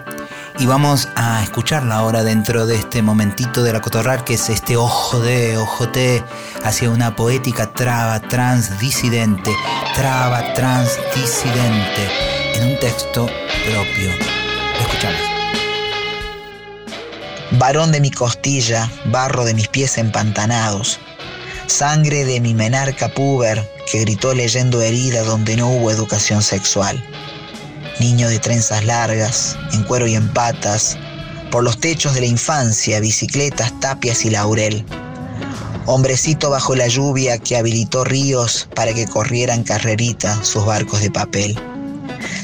Y 0.60 0.68
vamos 0.68 1.10
a 1.16 1.41
escucharla 1.41 1.96
ahora 1.96 2.24
dentro 2.24 2.68
de 2.68 2.76
este 2.76 3.02
momentito 3.02 3.64
de 3.64 3.74
la 3.74 3.82
cotorral, 3.82 4.24
que 4.24 4.36
es 4.36 4.50
este 4.50 4.78
ojo 4.78 5.20
de, 5.20 5.58
ojote, 5.58 6.24
hacia 6.64 6.91
una 6.91 7.16
poética 7.16 7.74
traba 7.74 8.20
trans 8.20 8.80
disidente, 8.80 9.52
traba 9.96 10.54
trans 10.54 11.00
disidente, 11.16 12.08
en 12.56 12.72
un 12.72 12.80
texto 12.80 13.26
propio. 13.66 14.12
Escuchamos. 14.80 15.33
Varón 17.54 17.91
de 17.91 18.01
mi 18.01 18.12
costilla, 18.12 18.91
barro 19.06 19.45
de 19.45 19.54
mis 19.54 19.68
pies 19.68 19.97
empantanados, 19.97 20.99
sangre 21.68 22.26
de 22.26 22.39
mi 22.39 22.54
menarca 22.54 23.10
puber 23.10 23.68
que 23.91 24.01
gritó 24.01 24.34
leyendo 24.34 24.82
herida 24.82 25.24
donde 25.24 25.56
no 25.56 25.70
hubo 25.70 25.91
educación 25.91 26.41
sexual 26.43 27.04
niño 27.99 28.30
de 28.30 28.39
trenzas 28.39 28.84
largas, 28.86 29.58
en 29.72 29.84
cuero 29.84 30.08
y 30.08 30.16
en 30.16 30.28
patas, 30.34 30.97
por 31.51 31.64
los 31.64 31.80
techos 31.80 32.14
de 32.14 32.22
la 32.22 32.28
infancia, 32.28 32.99
bicicletas, 32.99 33.80
tapias 33.80 34.26
y 34.26 34.30
laurel. 34.30 34.86
Hombrecito 35.86 36.49
bajo 36.49 36.76
la 36.76 36.88
lluvia 36.88 37.38
que 37.38 37.58
habilitó 37.58 38.04
ríos 38.04 38.68
para 38.76 38.93
que 38.93 39.06
corrieran 39.06 39.64
carrerita 39.64 40.43
sus 40.43 40.66
barcos 40.66 41.01
de 41.01 41.12
papel. 41.12 41.60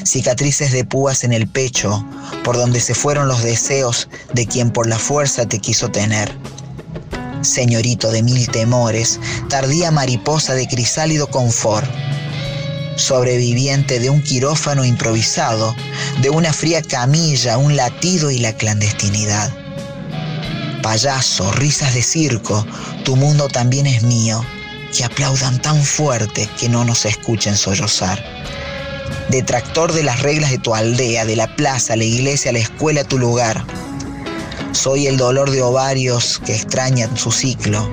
Cicatrices 0.04 0.72
de 0.72 0.84
púas 0.84 1.24
en 1.24 1.32
el 1.32 1.48
pecho, 1.48 2.04
por 2.44 2.56
donde 2.56 2.80
se 2.80 2.94
fueron 2.94 3.28
los 3.28 3.42
deseos 3.42 4.08
de 4.32 4.46
quien 4.46 4.70
por 4.70 4.86
la 4.86 4.98
fuerza 4.98 5.46
te 5.46 5.58
quiso 5.58 5.90
tener. 5.90 6.36
Señorito 7.42 8.10
de 8.10 8.22
mil 8.22 8.48
temores, 8.48 9.18
tardía 9.48 9.90
mariposa 9.90 10.54
de 10.54 10.66
crisálido 10.66 11.28
confort 11.28 11.88
sobreviviente 13.00 13.98
de 13.98 14.10
un 14.10 14.22
quirófano 14.22 14.84
improvisado, 14.84 15.74
de 16.20 16.30
una 16.30 16.52
fría 16.52 16.82
camilla, 16.82 17.58
un 17.58 17.74
latido 17.74 18.30
y 18.30 18.38
la 18.38 18.52
clandestinidad. 18.52 19.50
Payaso, 20.82 21.50
risas 21.52 21.94
de 21.94 22.02
circo, 22.02 22.66
tu 23.04 23.16
mundo 23.16 23.48
también 23.48 23.86
es 23.86 24.02
mío, 24.02 24.44
que 24.96 25.04
aplaudan 25.04 25.60
tan 25.60 25.82
fuerte 25.82 26.48
que 26.58 26.68
no 26.68 26.84
nos 26.84 27.04
escuchen 27.04 27.56
sollozar. 27.56 28.22
Detractor 29.30 29.92
de 29.92 30.02
las 30.02 30.22
reglas 30.22 30.50
de 30.50 30.58
tu 30.58 30.74
aldea, 30.74 31.24
de 31.24 31.36
la 31.36 31.54
plaza, 31.54 31.94
la 31.94 32.02
iglesia, 32.02 32.50
la 32.50 32.58
escuela, 32.58 33.04
tu 33.04 33.16
lugar. 33.16 33.64
Soy 34.72 35.06
el 35.06 35.18
dolor 35.18 35.52
de 35.52 35.62
ovarios 35.62 36.40
que 36.44 36.52
extrañan 36.52 37.16
su 37.16 37.30
ciclo, 37.30 37.88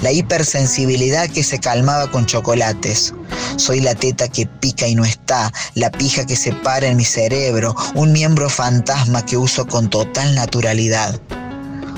la 0.00 0.12
hipersensibilidad 0.12 1.28
que 1.28 1.44
se 1.44 1.58
calmaba 1.58 2.10
con 2.10 2.24
chocolates. 2.24 3.12
Soy 3.56 3.80
la 3.80 3.94
teta 3.94 4.28
que 4.28 4.46
pica 4.46 4.88
y 4.88 4.94
no 4.94 5.04
está, 5.04 5.52
la 5.74 5.90
pija 5.90 6.24
que 6.24 6.36
se 6.36 6.54
para 6.54 6.86
en 6.86 6.96
mi 6.96 7.04
cerebro, 7.04 7.76
un 7.94 8.12
miembro 8.12 8.48
fantasma 8.48 9.26
que 9.26 9.36
uso 9.36 9.66
con 9.66 9.90
total 9.90 10.34
naturalidad. 10.34 11.20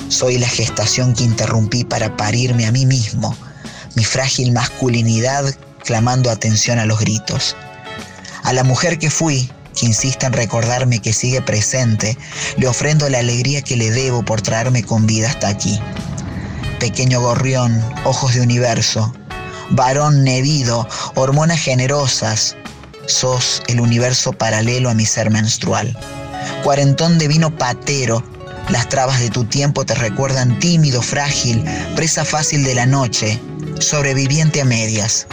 Soy 0.09 0.37
la 0.39 0.49
gestación 0.49 1.15
que 1.15 1.23
interrumpí 1.23 1.85
para 1.85 2.17
parirme 2.17 2.67
a 2.67 2.73
mí 2.73 2.87
mismo, 2.87 3.37
mi 3.95 4.03
frágil 4.03 4.51
masculinidad 4.51 5.45
clamando 5.85 6.29
atención 6.29 6.81
a 6.81 6.87
los 6.87 6.99
gritos. 6.99 7.55
A 8.51 8.53
la 8.53 8.65
mujer 8.65 8.99
que 8.99 9.11
fui, 9.11 9.49
que 9.79 9.87
insiste 9.87 10.27
en 10.27 10.33
recordarme 10.33 10.99
que 10.99 11.13
sigue 11.13 11.41
presente, 11.41 12.19
le 12.57 12.67
ofrendo 12.67 13.09
la 13.09 13.21
alegría 13.21 13.63
que 13.63 13.77
le 13.77 13.93
debo 13.93 14.25
por 14.25 14.43
traerme 14.43 14.83
con 14.83 15.07
vida 15.07 15.29
hasta 15.29 15.47
aquí. 15.47 15.79
Pequeño 16.81 17.21
gorrión, 17.21 17.81
ojos 18.03 18.35
de 18.35 18.41
universo, 18.41 19.15
varón 19.71 20.25
nevido, 20.25 20.89
hormonas 21.15 21.61
generosas. 21.61 22.57
Sos 23.07 23.63
el 23.69 23.81
universo 23.81 24.33
paralelo 24.33 24.91
a 24.91 24.95
mi 24.95 25.07
ser 25.07 25.31
menstrual. 25.31 25.97
Cuarentón 26.65 27.19
de 27.19 27.29
vino 27.29 27.57
patero. 27.57 28.25
Las 28.69 28.89
trabas 28.89 29.21
de 29.21 29.31
tu 29.31 29.45
tiempo 29.45 29.87
te 29.87 29.95
recuerdan 29.95 30.59
tímido, 30.59 31.03
frágil, 31.03 31.65
presa 31.95 32.25
fácil 32.25 32.65
de 32.65 32.75
la 32.75 32.87
noche, 32.87 33.41
sobreviviente 33.81 34.61
a 34.61 34.65
medias. 34.65 35.27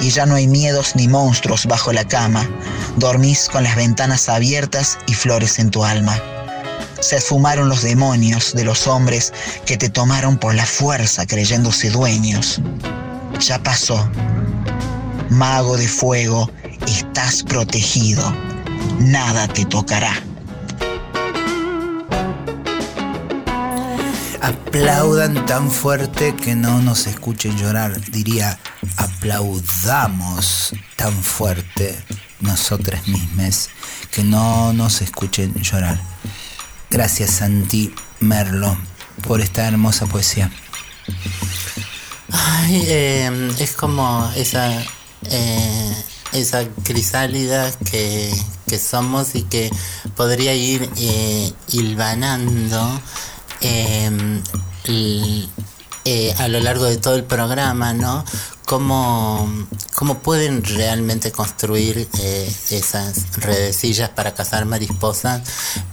Y 0.00 0.10
ya 0.10 0.26
no 0.26 0.34
hay 0.34 0.46
miedos 0.46 0.94
ni 0.94 1.08
monstruos 1.08 1.66
bajo 1.66 1.92
la 1.92 2.04
cama. 2.04 2.48
Dormís 2.96 3.48
con 3.50 3.64
las 3.64 3.76
ventanas 3.76 4.28
abiertas 4.28 4.98
y 5.06 5.14
flores 5.14 5.58
en 5.58 5.70
tu 5.70 5.84
alma. 5.84 6.20
Se 7.00 7.16
esfumaron 7.16 7.68
los 7.68 7.82
demonios 7.82 8.54
de 8.54 8.64
los 8.64 8.86
hombres 8.86 9.32
que 9.64 9.76
te 9.76 9.88
tomaron 9.88 10.38
por 10.38 10.54
la 10.54 10.66
fuerza 10.66 11.26
creyéndose 11.26 11.90
dueños. 11.90 12.60
Ya 13.40 13.58
pasó. 13.62 14.08
Mago 15.30 15.76
de 15.76 15.88
fuego, 15.88 16.50
estás 16.86 17.42
protegido. 17.42 18.34
Nada 18.98 19.48
te 19.48 19.64
tocará. 19.64 20.25
Aplaudan 24.46 25.44
tan 25.44 25.72
fuerte 25.72 26.36
que 26.36 26.54
no 26.54 26.80
nos 26.80 27.08
escuchen 27.08 27.58
llorar. 27.58 28.00
Diría, 28.12 28.56
aplaudamos 28.96 30.72
tan 30.94 31.12
fuerte 31.20 31.98
nosotras 32.38 33.08
mismas 33.08 33.70
que 34.12 34.22
no 34.22 34.72
nos 34.72 35.02
escuchen 35.02 35.52
llorar. 35.54 36.00
Gracias 36.90 37.30
Santi 37.30 37.92
Merlo 38.20 38.78
por 39.26 39.40
esta 39.40 39.66
hermosa 39.66 40.06
poesía. 40.06 40.48
Ay, 42.30 42.84
eh, 42.86 43.50
es 43.58 43.72
como 43.72 44.30
esa, 44.36 44.80
eh, 45.24 46.04
esa 46.34 46.68
crisálida 46.84 47.72
que, 47.90 48.32
que 48.68 48.78
somos 48.78 49.34
y 49.34 49.42
que 49.42 49.72
podría 50.14 50.54
ir 50.54 50.88
eh, 50.98 51.52
hilvanando 51.72 53.02
l- 54.84 55.48
eh, 56.04 56.34
a 56.38 56.46
lo 56.48 56.60
largo 56.60 56.84
de 56.84 56.98
todo 56.98 57.16
el 57.16 57.24
programa, 57.24 57.92
¿no? 57.92 58.24
Cómo, 58.66 59.48
cómo 59.94 60.18
pueden 60.18 60.64
realmente 60.64 61.30
construir 61.30 62.08
eh, 62.18 62.52
esas 62.70 63.36
redecillas 63.36 64.10
para 64.10 64.34
cazar 64.34 64.64
mariposas, 64.64 65.40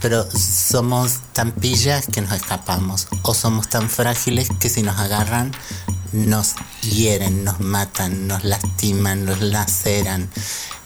pero 0.00 0.26
somos 0.36 1.20
tan 1.32 1.52
pillas 1.52 2.06
que 2.12 2.20
nos 2.20 2.32
escapamos, 2.32 3.06
o 3.22 3.32
somos 3.32 3.68
tan 3.68 3.88
frágiles 3.88 4.48
que 4.58 4.68
si 4.68 4.82
nos 4.82 4.98
agarran 4.98 5.52
nos 6.12 6.54
hieren, 6.82 7.42
nos 7.42 7.58
matan, 7.58 8.28
nos 8.28 8.44
lastiman, 8.44 9.24
nos 9.24 9.40
laceran. 9.40 10.30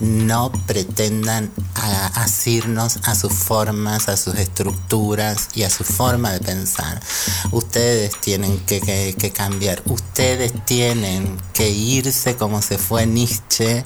No 0.01 0.51
pretendan 0.67 1.51
a- 1.75 2.07
asirnos 2.23 2.99
a 3.05 3.15
sus 3.15 3.35
formas, 3.35 4.09
a 4.09 4.17
sus 4.17 4.37
estructuras 4.37 5.49
y 5.55 5.65
a 5.65 5.71
su 5.71 5.85
forma 5.85 6.31
de 6.33 6.41
pensar. 6.41 6.99
Ustedes 7.51 8.19
tienen 8.23 8.59
que, 8.61 8.81
que- 8.81 9.15
que 9.19 9.31
cambiar, 9.31 9.83
ustedes 9.85 10.53
tienen 10.65 11.37
que 11.53 11.69
irse 11.79 12.37
como 12.37 12.63
se 12.63 12.79
fue 12.79 13.07
Nietzsche 13.07 13.85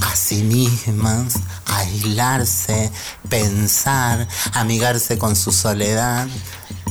a 0.00 0.16
sí 0.16 0.42
mismas, 0.42 1.34
aislarse, 1.66 2.90
pensar, 3.28 4.26
amigarse 4.52 5.18
con 5.18 5.36
su 5.36 5.52
soledad 5.52 6.28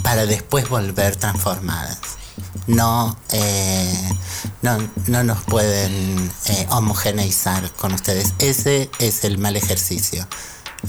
para 0.04 0.26
después 0.26 0.70
volver 0.70 1.16
transformadas 1.16 2.20
no, 2.68 3.18
eh, 3.32 4.10
no, 4.62 4.78
no 5.08 5.24
nos 5.24 5.44
pueden 5.44 6.32
eh, 6.46 6.68
homogeneizar 6.70 7.72
con 7.74 7.94
ustedes. 7.94 8.34
Ese 8.40 8.90
es 9.00 9.24
el 9.24 9.38
mal 9.38 9.56
ejercicio. 9.56 10.28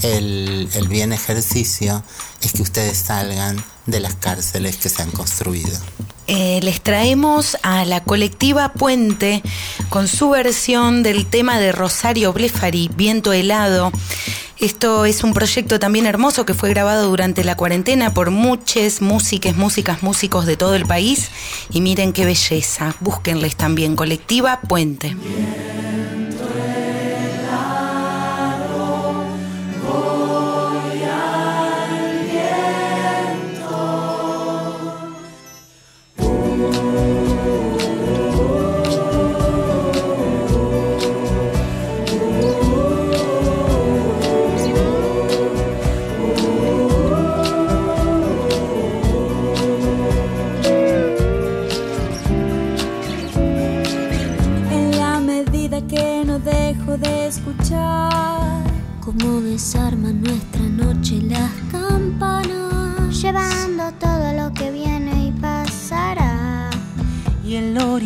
El, 0.01 0.69
el 0.73 0.87
bien 0.87 1.11
ejercicio 1.11 2.03
es 2.41 2.53
que 2.53 2.61
ustedes 2.61 2.97
salgan 2.97 3.63
de 3.87 3.99
las 3.99 4.15
cárceles 4.15 4.77
que 4.77 4.89
se 4.89 5.01
han 5.01 5.11
construido. 5.11 5.77
Eh, 6.33 6.61
les 6.63 6.79
traemos 6.79 7.57
a 7.61 7.83
la 7.83 8.05
colectiva 8.05 8.71
Puente 8.71 9.43
con 9.89 10.07
su 10.07 10.29
versión 10.29 11.03
del 11.03 11.25
tema 11.25 11.59
de 11.59 11.73
Rosario 11.73 12.31
Blefari, 12.31 12.89
Viento 12.95 13.33
helado. 13.33 13.91
Esto 14.57 15.03
es 15.03 15.25
un 15.25 15.33
proyecto 15.33 15.77
también 15.77 16.05
hermoso 16.05 16.45
que 16.45 16.53
fue 16.53 16.69
grabado 16.69 17.09
durante 17.09 17.43
la 17.43 17.57
cuarentena 17.57 18.13
por 18.13 18.31
muchas 18.31 19.01
músicas, 19.01 19.57
músicas, 19.57 20.03
músicos 20.03 20.45
de 20.45 20.55
todo 20.55 20.75
el 20.75 20.85
país. 20.85 21.31
Y 21.69 21.81
miren 21.81 22.13
qué 22.13 22.23
belleza. 22.23 22.95
Búsquenles 23.01 23.57
también, 23.57 23.97
colectiva 23.97 24.61
Puente. 24.61 25.17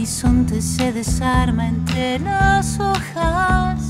Horizonte 0.06 0.62
se 0.62 0.94
desarma 0.94 1.68
entre 1.68 2.20
las 2.20 2.80
hojas. 2.80 3.85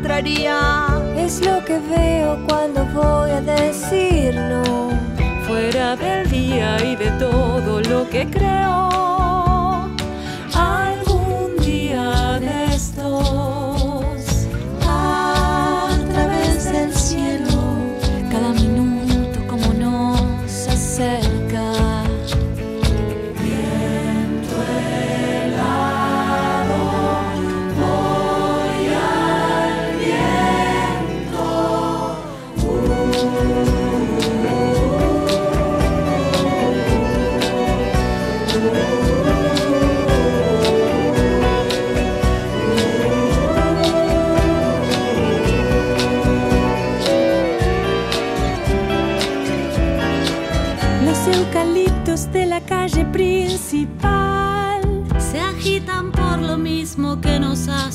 Encontraría. 0.00 0.86
es 1.16 1.44
lo 1.44 1.62
que 1.64 1.78
veo 1.78 2.38
cuando 2.48 2.84
voy 2.86 3.30
a 3.30 3.40
decirlo 3.40 4.62
Fuera 5.46 5.96
del 5.96 6.30
día 6.30 6.76
y 6.82 6.96
de 6.96 7.10
todo 7.18 7.80
lo 7.82 8.08
que 8.08 8.26
creo. 8.30 9.19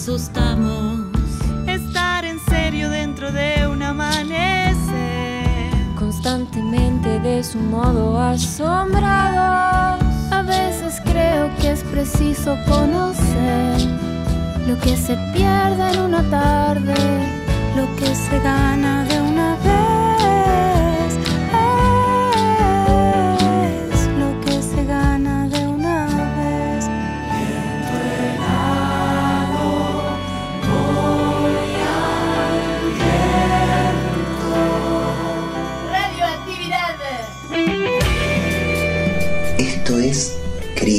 Asustamos. 0.05 0.99
Estar 1.65 2.25
en 2.25 2.39
serio 2.39 2.91
dentro 2.91 3.31
de 3.31 3.67
un 3.67 3.81
amanecer. 3.81 4.77
Constantemente 5.97 7.19
de 7.21 7.43
su 7.43 7.57
modo 7.57 8.15
asombrados. 8.19 10.03
A 10.31 10.43
veces 10.43 11.01
creo 11.03 11.49
que 11.59 11.71
es 11.71 11.83
preciso 11.85 12.55
conocer 12.67 13.81
lo 14.67 14.77
que 14.77 14.95
se 14.95 15.15
pierde 15.33 15.93
en 15.93 15.99
una 16.01 16.21
tarde, 16.29 16.93
lo 17.75 17.87
que 17.95 18.13
se 18.13 18.39
gana 18.41 19.05
de 19.05 19.21
una 19.21 19.55
vez. 19.55 20.04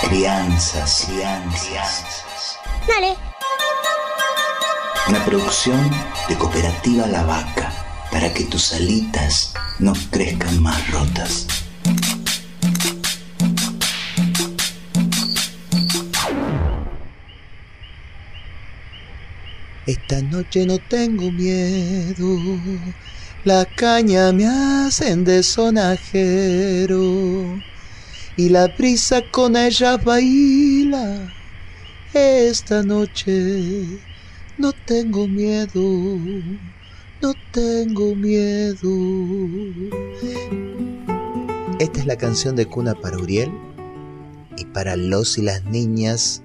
Crianzas, 0.00 1.06
crianzas. 1.06 2.58
Dale. 2.86 3.16
Una 5.08 5.24
producción 5.24 5.90
de 6.28 6.36
Cooperativa 6.36 7.06
La 7.08 7.24
Vaca 7.24 7.72
para 8.10 8.32
que 8.32 8.44
tus 8.44 8.72
alitas 8.72 9.54
no 9.80 9.92
crezcan 10.10 10.62
más 10.62 10.90
rotas. 10.90 11.46
Esta 19.86 20.22
noche 20.22 20.64
no 20.64 20.78
tengo 20.78 21.30
miedo, 21.32 22.38
la 23.44 23.64
caña 23.64 24.32
me 24.32 24.46
hacen 24.46 25.24
de 25.24 25.42
sonajero 25.42 26.98
y 28.38 28.50
la 28.50 28.68
brisa 28.68 29.20
con 29.32 29.56
ella 29.56 29.96
baila. 29.96 31.34
Esta 32.14 32.84
noche 32.84 33.98
no 34.56 34.72
tengo 34.86 35.26
miedo, 35.26 35.82
no 37.20 37.34
tengo 37.50 38.14
miedo. 38.14 38.88
Esta 41.80 41.98
es 42.00 42.06
la 42.06 42.16
canción 42.16 42.54
de 42.54 42.66
cuna 42.66 42.94
para 42.94 43.18
Uriel 43.18 43.50
y 44.56 44.66
para 44.66 44.94
los 44.94 45.36
y 45.36 45.42
las 45.42 45.64
niñas 45.64 46.44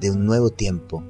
de 0.00 0.10
un 0.10 0.26
nuevo 0.26 0.50
tiempo. 0.50 1.04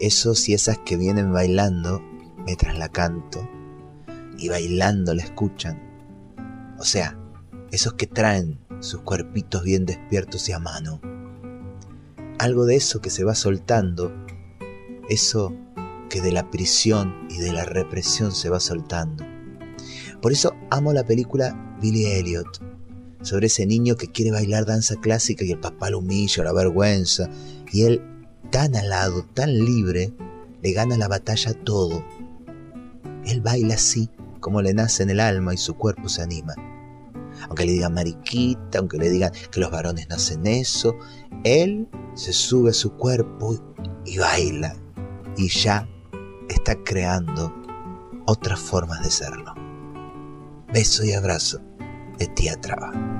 Esos 0.00 0.50
y 0.50 0.52
esas 0.52 0.76
que 0.84 0.98
vienen 0.98 1.32
bailando 1.32 2.02
mientras 2.44 2.78
la 2.78 2.90
canto 2.90 3.48
y 4.36 4.50
bailando 4.50 5.14
la 5.14 5.22
escuchan. 5.22 5.80
O 6.78 6.84
sea, 6.84 7.18
esos 7.70 7.94
que 7.94 8.06
traen 8.06 8.65
sus 8.80 9.00
cuerpitos 9.02 9.62
bien 9.62 9.86
despiertos 9.86 10.48
y 10.48 10.52
a 10.52 10.58
mano. 10.58 11.00
Algo 12.38 12.66
de 12.66 12.76
eso 12.76 13.00
que 13.00 13.10
se 13.10 13.24
va 13.24 13.34
soltando, 13.34 14.12
eso 15.08 15.54
que 16.10 16.20
de 16.20 16.32
la 16.32 16.50
prisión 16.50 17.26
y 17.30 17.38
de 17.38 17.52
la 17.52 17.64
represión 17.64 18.32
se 18.32 18.50
va 18.50 18.60
soltando. 18.60 19.24
Por 20.20 20.32
eso 20.32 20.54
amo 20.70 20.92
la 20.92 21.04
película 21.04 21.76
Billy 21.80 22.06
Elliot, 22.06 22.60
sobre 23.22 23.46
ese 23.46 23.66
niño 23.66 23.96
que 23.96 24.10
quiere 24.10 24.30
bailar 24.30 24.66
danza 24.66 24.96
clásica 24.96 25.44
y 25.44 25.52
el 25.52 25.60
papá 25.60 25.90
lo 25.90 25.98
humilla, 25.98 26.44
la 26.44 26.52
vergüenza, 26.52 27.28
y 27.72 27.82
él, 27.82 28.02
tan 28.50 28.76
alado, 28.76 29.24
tan 29.34 29.52
libre, 29.64 30.12
le 30.62 30.72
gana 30.72 30.96
la 30.96 31.08
batalla 31.08 31.54
todo. 31.54 32.04
Él 33.24 33.40
baila 33.40 33.74
así, 33.74 34.10
como 34.40 34.62
le 34.62 34.74
nace 34.74 35.02
en 35.02 35.10
el 35.10 35.20
alma 35.20 35.54
y 35.54 35.56
su 35.56 35.74
cuerpo 35.74 36.08
se 36.08 36.22
anima 36.22 36.54
aunque 37.48 37.64
le 37.64 37.72
digan 37.72 37.94
mariquita, 37.94 38.78
aunque 38.78 38.98
le 38.98 39.10
digan 39.10 39.32
que 39.50 39.60
los 39.60 39.70
varones 39.70 40.08
nacen 40.08 40.46
eso, 40.46 40.94
él 41.44 41.88
se 42.14 42.32
sube 42.32 42.70
a 42.70 42.74
su 42.74 42.92
cuerpo 42.96 43.56
y 44.04 44.18
baila 44.18 44.74
y 45.36 45.48
ya 45.48 45.88
está 46.48 46.76
creando 46.84 47.52
otras 48.26 48.58
formas 48.58 49.02
de 49.02 49.10
serlo. 49.10 49.54
Beso 50.72 51.04
y 51.04 51.12
abrazo 51.12 51.60
de 52.18 52.26
tía 52.28 52.60
Traba. 52.60 53.15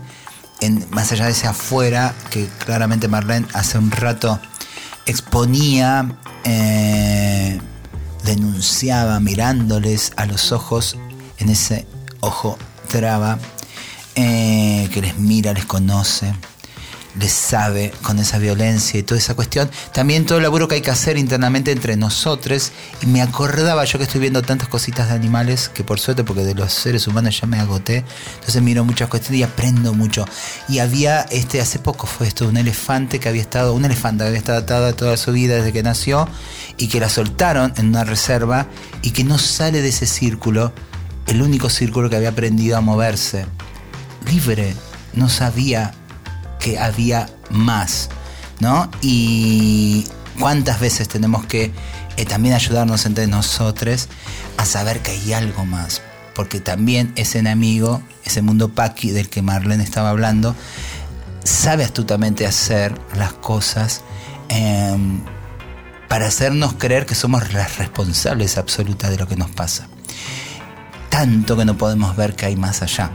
en 0.60 0.86
más 0.90 1.14
allá 1.14 1.24
de 1.26 1.32
ese 1.32 1.48
afuera 1.48 2.14
que 2.32 2.46
claramente 2.66 3.08
Marlene 3.08 3.48
hace 3.54 3.78
un 3.78 3.92
rato 3.92 4.38
exponía, 5.06 6.20
eh, 6.44 7.58
denunciaba 8.26 9.22
mirándoles 9.22 10.12
a 10.18 10.26
los 10.26 10.52
ojos 10.52 10.98
en 11.38 11.48
ese 11.48 11.88
ojo 12.20 12.58
traba 12.90 13.40
eh, 14.16 14.90
que 14.92 15.02
les 15.02 15.18
mira, 15.18 15.54
les 15.54 15.64
conoce, 15.64 16.34
les 17.18 17.32
sabe 17.32 17.94
con 18.02 18.20
esa 18.20 18.38
violencia 18.38 19.00
y 19.00 19.04
toda 19.04 19.20
esa 19.20 19.36
cuestión. 19.36 19.70
También 19.94 20.26
todo 20.26 20.40
el 20.40 20.44
laburo 20.44 20.68
que 20.68 20.76
hay 20.76 20.82
que 20.82 20.92
hacer 20.92 21.18
internamente 21.18 21.72
entre 21.72 21.96
nosotros. 21.96 22.72
Y 23.02 23.06
me 23.06 23.22
acordaba 23.22 23.86
yo 23.86 23.98
que 23.98 24.04
estoy 24.04 24.20
viendo 24.20 24.42
tantas 24.42 24.68
cositas 24.68 25.10
de 25.10 25.16
animales 25.16 25.70
que 25.70 25.84
por 25.84 26.00
suerte, 26.00 26.24
porque 26.24 26.44
de 26.44 26.56
los 26.56 26.74
seres 26.74 27.08
humanos 27.08 27.40
ya 27.40 27.48
me 27.48 27.60
agoté. 27.60 28.04
Entonces 28.36 28.62
miro 28.62 28.84
muchas 28.84 29.08
cuestiones 29.10 29.40
y 29.40 29.44
aprendo 29.44 29.94
mucho. 29.94 30.26
Y 30.68 30.80
había, 30.80 31.22
este, 31.30 31.62
hace 31.62 31.80
poco 31.80 32.08
fue 32.08 32.28
esto, 32.28 32.48
un 32.48 32.58
elefante 32.58 33.20
que 33.20 33.30
había 33.30 33.42
estado, 33.42 33.74
un 33.74 33.86
elefante 33.86 34.24
que 34.24 34.28
había 34.28 34.40
estado 34.40 34.60
atada 34.60 34.94
toda 34.94 35.16
su 35.18 35.32
vida 35.32 35.56
desde 35.56 35.72
que 35.72 35.84
nació 35.84 36.28
y 36.78 36.88
que 36.88 37.00
la 37.00 37.10
soltaron 37.10 37.74
en 37.78 37.88
una 37.90 38.04
reserva 38.04 38.68
y 39.02 39.12
que 39.12 39.24
no 39.24 39.38
sale 39.38 39.82
de 39.82 39.90
ese 39.90 40.06
círculo 40.06 40.74
el 41.30 41.43
único 41.43 41.69
círculo 41.69 42.09
que 42.09 42.15
había 42.15 42.30
aprendido 42.30 42.75
a 42.75 42.82
moverse. 42.82 43.45
Libre, 44.32 44.73
no 45.13 45.30
sabía 45.30 45.93
que 46.59 46.80
había 46.80 47.30
más, 47.51 48.09
¿no? 48.59 48.89
Y 49.01 50.07
cuántas 50.39 50.80
veces 50.80 51.07
tenemos 51.07 51.45
que 51.45 51.71
eh, 52.17 52.25
también 52.25 52.55
ayudarnos 52.55 53.05
entre 53.05 53.27
nosotros 53.27 54.09
a 54.57 54.65
saber 54.65 55.01
que 55.01 55.11
hay 55.11 55.34
algo 55.34 55.65
más. 55.65 56.01
Porque 56.34 56.59
también 56.59 57.13
ese 57.15 57.39
enemigo, 57.39 58.01
ese 58.25 58.41
mundo 58.41 58.69
paqui 58.69 59.11
del 59.11 59.30
que 59.30 59.43
Marlene 59.43 59.84
estaba 59.84 60.09
hablando, 60.09 60.55
sabe 61.43 61.84
astutamente 61.84 62.47
hacer 62.47 62.99
las 63.15 63.34
cosas 63.34 64.01
eh, 64.49 64.97
para 66.07 66.25
hacernos 66.25 66.73
creer 66.73 67.05
que 67.05 67.13
somos 67.13 67.53
las 67.53 67.77
responsables 67.77 68.57
absolutas 68.57 69.11
de 69.11 69.17
lo 69.17 69.27
que 69.27 69.36
nos 69.36 69.51
pasa 69.51 69.88
tanto 71.20 71.57
que 71.57 71.65
no 71.65 71.76
podemos 71.78 72.15
ver 72.15 72.34
que 72.34 72.45
hay 72.45 72.55
más 72.55 72.82
allá. 72.82 73.11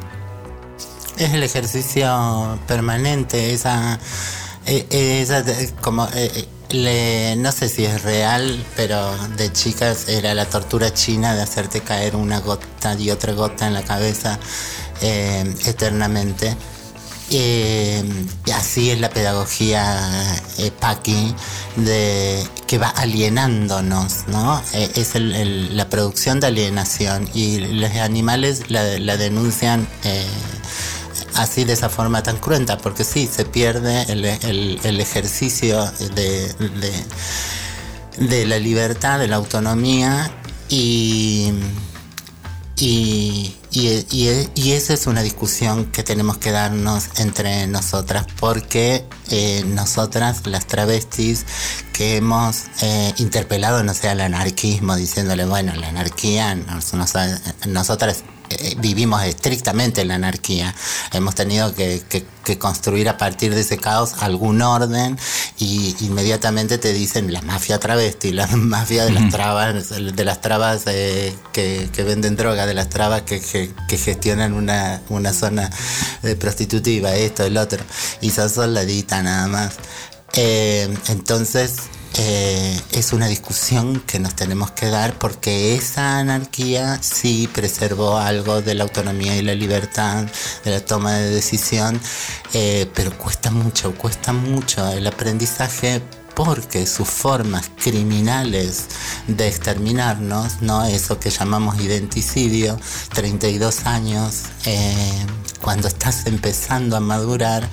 Es 1.17 1.33
el 1.33 1.43
ejercicio 1.43 2.59
permanente, 2.67 3.55
esa, 3.55 3.99
eh, 4.67 4.87
eh, 4.91 5.23
esa 5.23 5.43
como 5.81 6.07
eh, 6.13 6.47
le- 6.69 7.35
no 7.37 7.51
sé 7.51 7.67
si 7.71 7.87
es 7.87 8.03
real, 8.03 8.63
pero 8.77 9.17
de 9.39 9.51
chicas 9.51 10.07
era 10.09 10.35
la 10.35 10.45
tortura 10.45 10.93
china 10.93 11.35
de 11.35 11.41
hacerte 11.41 11.81
caer 11.81 12.15
una 12.15 12.41
gota 12.41 12.93
y 12.95 13.11
otra 13.11 13.33
gota 13.33 13.67
en 13.69 13.73
la 13.73 13.85
cabeza 13.85 14.39
eternamente. 15.01 16.55
Eh, 17.37 18.01
así 18.55 18.91
es 18.93 19.01
la 19.01 19.11
pedagogía 19.11 20.01
eh, 20.59 20.71
Paqui 20.71 21.35
que 22.69 22.79
va 22.79 22.91
alienándonos, 22.91 24.29
¿no? 24.29 24.63
Eh, 24.73 24.89
es 24.95 25.17
la 25.17 25.89
producción 25.89 26.39
de 26.39 26.47
alienación 26.47 27.29
y 27.35 27.59
los 27.59 27.91
animales 27.97 28.71
la, 28.71 29.17
denuncian 29.17 29.89
eh, 30.05 30.25
así 31.35 31.65
de 31.65 31.73
esa 31.73 31.89
forma 31.89 32.23
tan 32.23 32.37
cruenta, 32.37 32.79
porque 32.79 33.03
sí, 33.03 33.27
se 33.27 33.45
pierde 33.45 34.03
el, 34.13 35.01
ejercicio 35.01 35.91
de 36.15 36.55
la 38.47 38.59
libertad, 38.61 39.19
de 39.19 39.27
la 39.27 39.37
autonomía 39.37 40.31
y, 40.69 41.53
y, 42.77 43.55
y- 43.71 44.05
y- 44.11 44.49
y 44.55 44.73
esa 44.73 44.95
es 44.95 45.07
una 45.07 45.23
discusión 45.23 45.87
que 45.93 46.03
tenemos 46.03 46.39
que 46.39 46.51
darnos 46.51 47.05
entre 47.19 47.67
nosotras, 47.67 48.27
porque 48.41 49.05
eh, 49.31 49.65
nosotras, 49.67 50.47
las 50.47 50.67
travestis, 50.67 51.47
que 51.93 52.17
hemos 52.17 52.65
eh, 52.83 53.13
interpelado, 53.19 53.83
no 53.85 53.95
sé, 53.95 54.09
al 54.09 54.21
anarquismo, 54.21 54.97
diciéndole, 54.97 55.45
bueno, 55.47 55.75
la 55.77 55.89
anarquía, 55.89 56.55
nos- 56.57 56.93
nos- 56.95 57.13
nosotras 57.67 58.25
eh, 58.51 58.75
vivimos 58.79 59.23
estrictamente 59.25 60.03
en 60.03 60.09
la 60.09 60.15
anarquía. 60.17 60.75
Hemos 61.13 61.35
tenido 61.35 61.75
que, 61.75 62.03
que- 62.09 62.25
que 62.45 62.59
construir 62.59 63.09
a 63.09 63.17
partir 63.17 63.55
de 63.55 63.63
ese 63.63 63.79
caos 63.79 64.17
algún 64.21 64.61
orden 64.61 65.17
y 65.57 65.97
inmediatamente 66.01 66.77
te 66.77 66.93
dicen 66.93 67.33
la 67.33 67.41
mafia 67.41 67.81
travesti, 67.81 68.33
la 68.33 68.47
mafia 68.57 69.07
de 69.07 69.13
las 69.13 69.31
trabas, 69.31 69.89
de 69.89 70.25
las 70.27 70.43
trabas 70.43 70.83
eh, 70.87 71.35
que, 71.55 71.89
que 71.91 72.03
venden 72.03 72.37
droga, 72.37 72.67
de 72.67 72.75
las 72.75 72.91
trabas 72.91 73.23
que, 73.23 73.41
gestionan 73.89 74.53
una, 74.53 75.01
una 75.09 75.33
zona 75.33 75.71
eh, 76.23 76.37
prostitutiva, 76.37 77.15
esto, 77.17 77.45
el 77.45 77.57
otro, 77.57 77.83
y 78.21 78.31
son 78.31 78.51
soldaditas 78.51 79.25
nada 79.25 79.49
más. 79.49 79.73
Entonces, 81.09 81.75
eh, 82.17 82.81
es 82.93 83.13
una 83.13 83.27
discusión 83.27 84.01
que 84.01 84.21
nos 84.21 84.35
tenemos 84.37 84.71
que 84.71 84.87
dar 84.89 85.19
porque 85.19 85.75
esa 85.75 86.19
anarquía 86.19 86.99
sí 87.03 87.49
preservó 87.53 88.19
algo 88.19 88.63
de 88.63 88.75
la 88.75 88.85
autonomía 88.85 89.37
y 89.37 89.43
la 89.43 89.55
libertad, 89.55 90.25
de 90.65 90.71
la 90.71 90.85
toma 90.85 91.15
de 91.15 91.31
decisión, 91.31 92.01
eh, 92.53 92.89
pero 92.95 93.17
cuesta 93.19 93.51
mucho, 93.51 93.95
cuesta 93.95 94.33
mucho 94.33 94.89
el 94.91 95.07
aprendizaje 95.07 96.03
porque 96.35 96.87
sus 96.87 97.09
formas 97.09 97.71
criminales 97.83 98.87
de 99.27 99.49
exterminarnos, 99.49 100.63
¿no? 100.63 100.85
eso 100.85 101.19
que 101.19 101.31
llamamos 101.31 101.81
identicidio, 101.81 102.79
32 103.13 103.87
años, 103.87 104.43
eh, 104.67 105.27
cuando 105.65 105.89
estás 105.89 106.27
empezando 106.27 106.95
a 106.95 107.01
madurar 107.01 107.67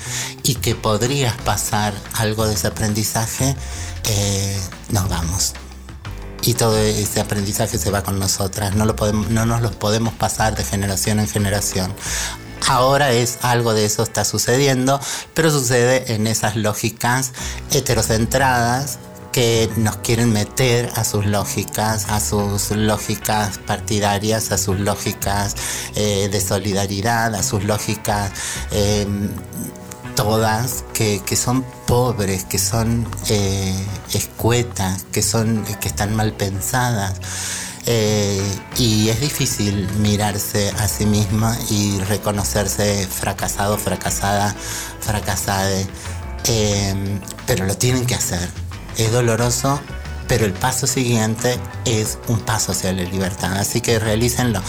y 0.44 0.56
que 0.56 0.76
podrías 0.76 1.36
pasar 1.42 1.94
algo 2.14 2.48
de 2.48 2.54
ese 2.54 2.68
aprendizaje, 2.68 3.54
eh, 4.06 4.58
nos 4.92 5.10
vamos. 5.10 5.54
Y 6.42 6.54
todo 6.54 6.78
ese 6.78 7.20
aprendizaje 7.20 7.78
se 7.78 7.92
va 7.92 8.02
con 8.02 8.18
nosotras, 8.18 8.76
no, 8.76 8.86
lo 8.86 8.96
podemos, 8.96 9.30
no 9.30 9.46
nos 9.46 9.62
lo 9.62 9.72
podemos 9.72 10.14
pasar 10.14 10.56
de 10.56 10.64
generación 10.64 11.20
en 11.20 11.28
generación. 11.28 11.94
Ahora 12.66 13.12
es 13.12 13.40
algo 13.42 13.74
de 13.74 13.84
eso 13.84 14.04
está 14.04 14.24
sucediendo, 14.24 15.02
pero 15.34 15.52
sucede 15.52 16.14
en 16.14 16.28
esas 16.28 16.56
lógicas 16.56 17.34
heterocentradas 17.72 19.00
que 19.32 19.70
nos 19.78 19.98
quieren 19.98 20.32
meter 20.32 20.92
a 20.96 21.04
sus 21.04 21.26
lógicas, 21.26 22.10
a 22.10 22.20
sus 22.20 22.72
lógicas 22.72 23.58
partidarias, 23.60 24.52
a 24.52 24.58
sus 24.58 24.80
lógicas 24.80 25.56
eh, 25.96 26.30
de 26.32 26.42
solidaridad, 26.42 27.34
a 27.36 27.44
sus 27.44 27.64
lógicas 27.64 28.32
eh, 28.72 29.08
todas 30.16 30.84
que, 30.94 31.22
que 31.26 31.36
son 31.36 31.64
pobres, 31.88 32.46
que 32.46 32.60
son 32.60 33.08
eh, 33.30 33.76
escuetas, 34.14 35.06
que 35.12 35.22
son 35.22 35.64
que 35.80 35.88
están 35.88 36.16
mal 36.16 36.34
pensadas. 36.34 37.20
Eh, 37.88 38.42
y 38.78 39.10
es 39.10 39.20
difícil 39.20 39.90
mirarse 40.00 40.70
a 40.78 40.88
sí 40.88 41.06
misma 41.06 41.58
y 41.70 42.00
reconocerse 42.02 43.08
fracasado, 43.08 43.78
fracasada, 43.78 44.56
fracasada. 45.00 45.82
Eh, 46.46 47.20
pero 47.48 47.66
lo 47.66 47.76
tienen 47.76 48.06
que 48.06 48.16
hacer. 48.16 48.50
Es 48.98 49.12
doloroso, 49.12 49.80
pero 50.28 50.46
el 50.46 50.54
paso 50.54 50.88
siguiente 50.88 51.60
es 51.86 52.18
un 52.28 52.40
paso 52.40 52.72
hacia 52.72 52.94
la 52.94 53.04
libertad. 53.04 53.58
Así 53.58 53.82
que 53.82 54.00
realícenlo. 54.00 54.62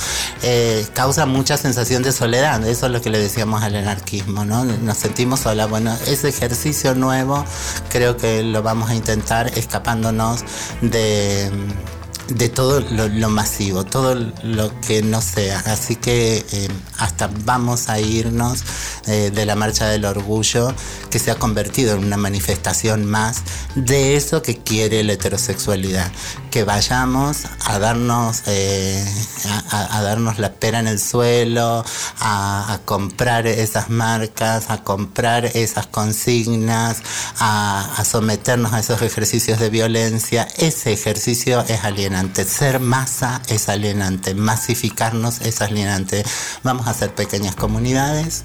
Eh, 0.42 0.86
causa 0.94 1.24
mucha 1.26 1.56
sensación 1.56 2.02
de 2.02 2.12
soledad, 2.12 2.66
eso 2.66 2.86
es 2.86 2.92
lo 2.92 3.00
que 3.00 3.10
le 3.10 3.18
decíamos 3.18 3.62
al 3.62 3.76
anarquismo, 3.76 4.44
¿no? 4.44 4.64
Nos 4.64 4.98
sentimos 4.98 5.40
solas. 5.40 5.70
Bueno, 5.70 5.96
ese 6.06 6.28
ejercicio 6.30 6.94
nuevo 6.94 7.44
creo 7.90 8.16
que 8.16 8.42
lo 8.42 8.62
vamos 8.62 8.90
a 8.90 8.94
intentar 8.94 9.56
escapándonos 9.56 10.44
de 10.80 11.50
de 12.28 12.48
todo 12.48 12.80
lo, 12.80 13.28
masivo, 13.28 13.84
todo 13.84 14.14
lo 14.42 14.80
que 14.80 15.02
no 15.02 15.20
sea. 15.20 15.60
Así 15.66 15.96
que 15.96 16.44
eh, 16.52 16.68
hasta 17.03 17.28
vamos 17.44 17.88
a 17.88 17.98
irnos 18.00 18.62
eh, 19.07 19.30
de 19.34 19.46
la 19.46 19.57
marcha 19.57 19.88
del 19.88 20.05
orgullo 20.05 20.72
que 21.11 21.18
se 21.18 21.30
ha 21.30 21.34
convertido 21.34 21.94
en 21.94 22.05
una 22.05 22.16
manifestación 22.16 23.05
más 23.05 23.42
de 23.74 24.16
eso 24.16 24.42
que 24.42 24.59
quiere 24.59 25.03
la 25.03 25.14
heterosexualidad. 25.14 26.11
Que 26.50 26.64
vayamos 26.64 27.38
a 27.64 27.78
darnos, 27.78 28.42
eh, 28.46 29.05
a, 29.70 30.03
darnos 30.03 30.38
la 30.38 30.53
pera 30.53 30.78
en 30.78 30.86
el 30.86 31.00
suelo, 31.00 31.84
a, 32.20 32.72
a 32.72 32.78
comprar 32.84 33.46
esas 33.46 33.90
marcas, 33.90 34.70
a 34.70 34.84
comprar 34.84 35.46
esas 35.46 35.86
consignas, 35.86 36.98
a, 37.38 37.94
a 37.96 38.05
someternos 38.05 38.72
a 38.72 38.80
esos 38.80 39.03
ejercicios 39.03 39.59
de 39.59 39.70
violencia. 39.70 40.46
Ese 40.57 40.92
ejercicio 40.92 41.64
es 41.68 41.84
alienante. 41.84 42.44
Ser 42.44 42.80
masa 42.80 43.42
es 43.48 43.68
alienante. 43.68 44.34
Masificarnos 44.34 45.40
es 45.40 45.61
alienante. 45.62 46.24
Vamos 46.62 46.86
a 46.86 46.91
hacer 46.93 47.14
pequeñas 47.14 47.55
comunidades 47.55 48.45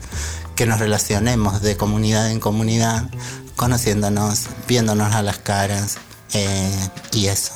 que 0.56 0.66
nos 0.66 0.80
relacionemos 0.80 1.62
de 1.62 1.78
comunidad 1.78 2.32
en 2.32 2.39
comunidad, 2.39 3.08
conociéndonos, 3.56 4.48
viéndonos 4.68 5.14
a 5.14 5.22
las 5.22 5.38
caras 5.38 5.98
eh, 6.34 6.89
y 7.14 7.28
eso. 7.28 7.54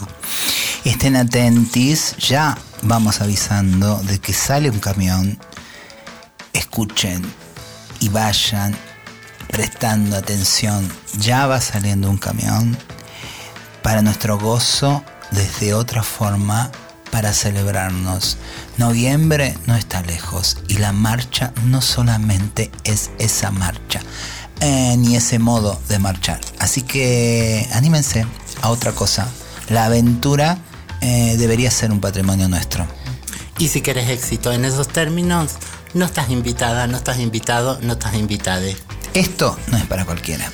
Estén 0.86 1.16
atentis, 1.16 2.16
ya 2.18 2.58
vamos 2.84 3.22
avisando 3.22 3.98
de 4.04 4.20
que 4.20 4.34
sale 4.34 4.70
un 4.70 4.80
camión. 4.80 5.40
Escuchen 6.54 7.22
y 8.00 8.10
vayan 8.10 8.76
prestando 9.48 10.16
atención. 10.16 10.88
Ya 11.18 11.48
va 11.48 11.60
saliendo 11.60 12.10
un 12.10 12.18
camión 12.18 12.78
para 13.82 14.02
nuestro 14.02 14.38
gozo 14.38 15.04
desde 15.32 15.74
otra 15.74 16.04
forma 16.04 16.72
para 17.12 17.34
celebrarnos. 17.34 18.38
Noviembre 18.82 19.56
no 19.68 19.76
está 19.76 20.02
lejos 20.02 20.58
y 20.68 20.80
la 20.80 20.92
marcha 20.92 21.54
no 21.66 21.82
solamente 21.82 22.72
es 22.84 23.12
esa 23.20 23.52
marcha, 23.52 24.02
eh, 24.60 24.96
ni 24.98 25.16
ese 25.16 25.38
modo 25.38 25.80
de 25.88 26.00
marchar. 26.00 26.42
Así 26.58 26.82
que 26.82 27.70
anímense 27.74 28.26
a 28.60 28.72
otra 28.72 28.94
cosa. 28.94 29.30
La 29.70 29.86
aventura 29.86 30.58
eh, 31.00 31.36
debería 31.38 31.70
ser 31.70 31.92
un 31.92 32.02
patrimonio 32.02 32.50
nuestro. 32.50 32.88
Y 33.60 33.68
si 33.68 33.82
querés 33.82 34.10
éxito 34.10 34.52
en 34.52 34.66
esos 34.66 34.88
términos, 34.88 35.58
no 35.94 36.06
estás 36.06 36.32
invitada, 36.32 36.88
no 36.88 36.98
estás 36.98 37.20
invitado, 37.20 37.78
no 37.84 37.94
estás 37.94 38.16
invitade. 38.16 38.76
Esto 39.14 39.60
no 39.68 39.78
es 39.78 39.86
para 39.86 40.06
cualquiera. 40.06 40.52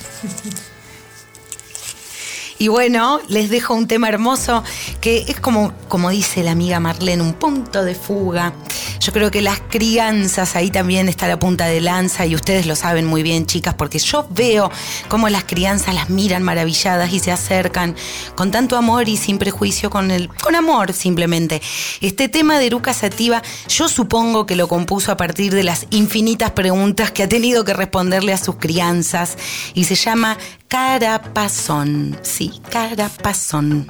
Y 2.58 2.68
bueno, 2.68 3.20
les 3.28 3.50
dejo 3.50 3.74
un 3.74 3.86
tema 3.86 4.08
hermoso 4.08 4.64
que 5.00 5.24
es 5.28 5.38
como, 5.38 5.72
como 5.86 6.10
dice 6.10 6.42
la 6.42 6.50
amiga 6.50 6.80
Marlene, 6.80 7.22
un 7.22 7.34
punto 7.34 7.84
de 7.84 7.94
fuga. 7.94 8.52
Yo 9.00 9.12
creo 9.12 9.30
que 9.30 9.42
las 9.42 9.60
crianzas, 9.60 10.56
ahí 10.56 10.70
también 10.70 11.08
está 11.08 11.28
la 11.28 11.38
punta 11.38 11.66
de 11.66 11.80
lanza 11.80 12.26
y 12.26 12.34
ustedes 12.34 12.66
lo 12.66 12.76
saben 12.76 13.06
muy 13.06 13.22
bien, 13.22 13.46
chicas, 13.46 13.74
porque 13.74 13.98
yo 13.98 14.26
veo 14.30 14.70
cómo 15.08 15.28
las 15.28 15.44
crianzas 15.44 15.94
las 15.94 16.10
miran 16.10 16.42
maravilladas 16.42 17.12
y 17.12 17.20
se 17.20 17.32
acercan 17.32 17.96
con 18.34 18.50
tanto 18.50 18.76
amor 18.76 19.08
y 19.08 19.16
sin 19.16 19.38
prejuicio, 19.38 19.90
con, 19.90 20.10
el, 20.10 20.28
con 20.28 20.54
amor 20.54 20.92
simplemente. 20.92 21.62
Este 22.00 22.28
tema 22.28 22.58
de 22.58 22.66
Eruca 22.66 22.92
Sativa, 22.92 23.42
yo 23.68 23.88
supongo 23.88 24.46
que 24.46 24.56
lo 24.56 24.68
compuso 24.68 25.12
a 25.12 25.16
partir 25.16 25.54
de 25.54 25.62
las 25.62 25.86
infinitas 25.90 26.50
preguntas 26.52 27.10
que 27.10 27.22
ha 27.22 27.28
tenido 27.28 27.64
que 27.64 27.74
responderle 27.74 28.32
a 28.32 28.38
sus 28.38 28.56
crianzas 28.56 29.36
y 29.74 29.84
se 29.84 29.94
llama 29.94 30.36
Carapazón. 30.68 32.18
Sí, 32.22 32.60
Carapazón. 32.70 33.86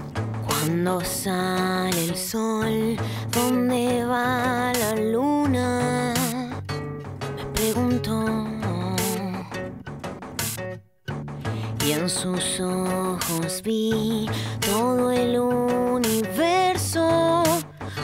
Cuando 0.47 1.05
sale 1.05 2.05
el 2.05 2.17
sol, 2.17 2.97
¿dónde 3.33 4.05
va 4.05 4.73
la 4.79 4.95
luna? 4.99 6.15
Me 7.37 7.45
pregunto. 7.55 8.25
Y 11.87 11.93
en 11.93 12.11
sus 12.11 12.61
ojos 12.61 13.63
vi 13.63 14.29
todo 14.61 15.11
el 15.11 15.39
universo 15.39 17.43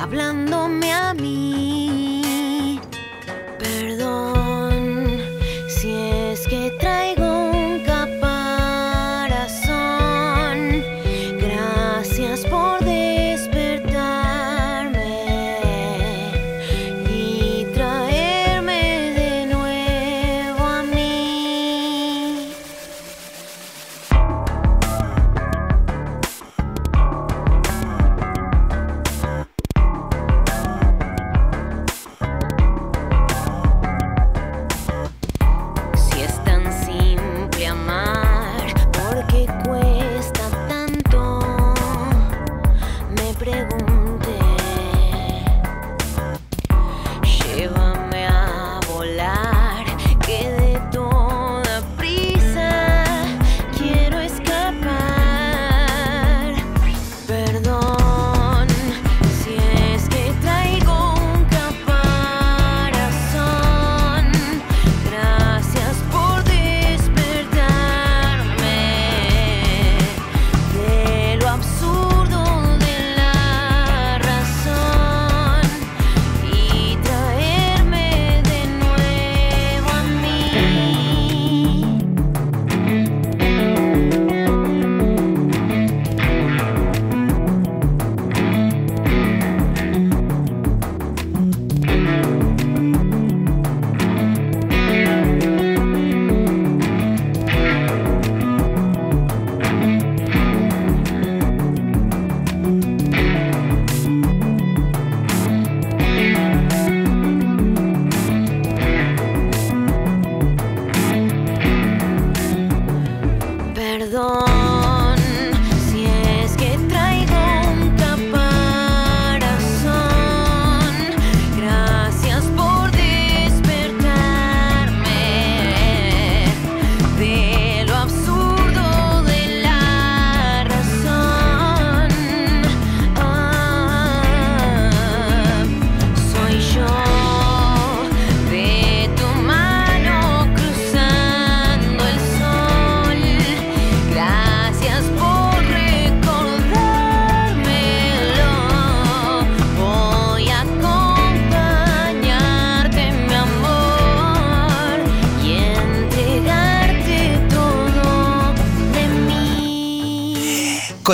hablándome 0.00 0.92
a 0.92 1.12
mí. 1.12 2.23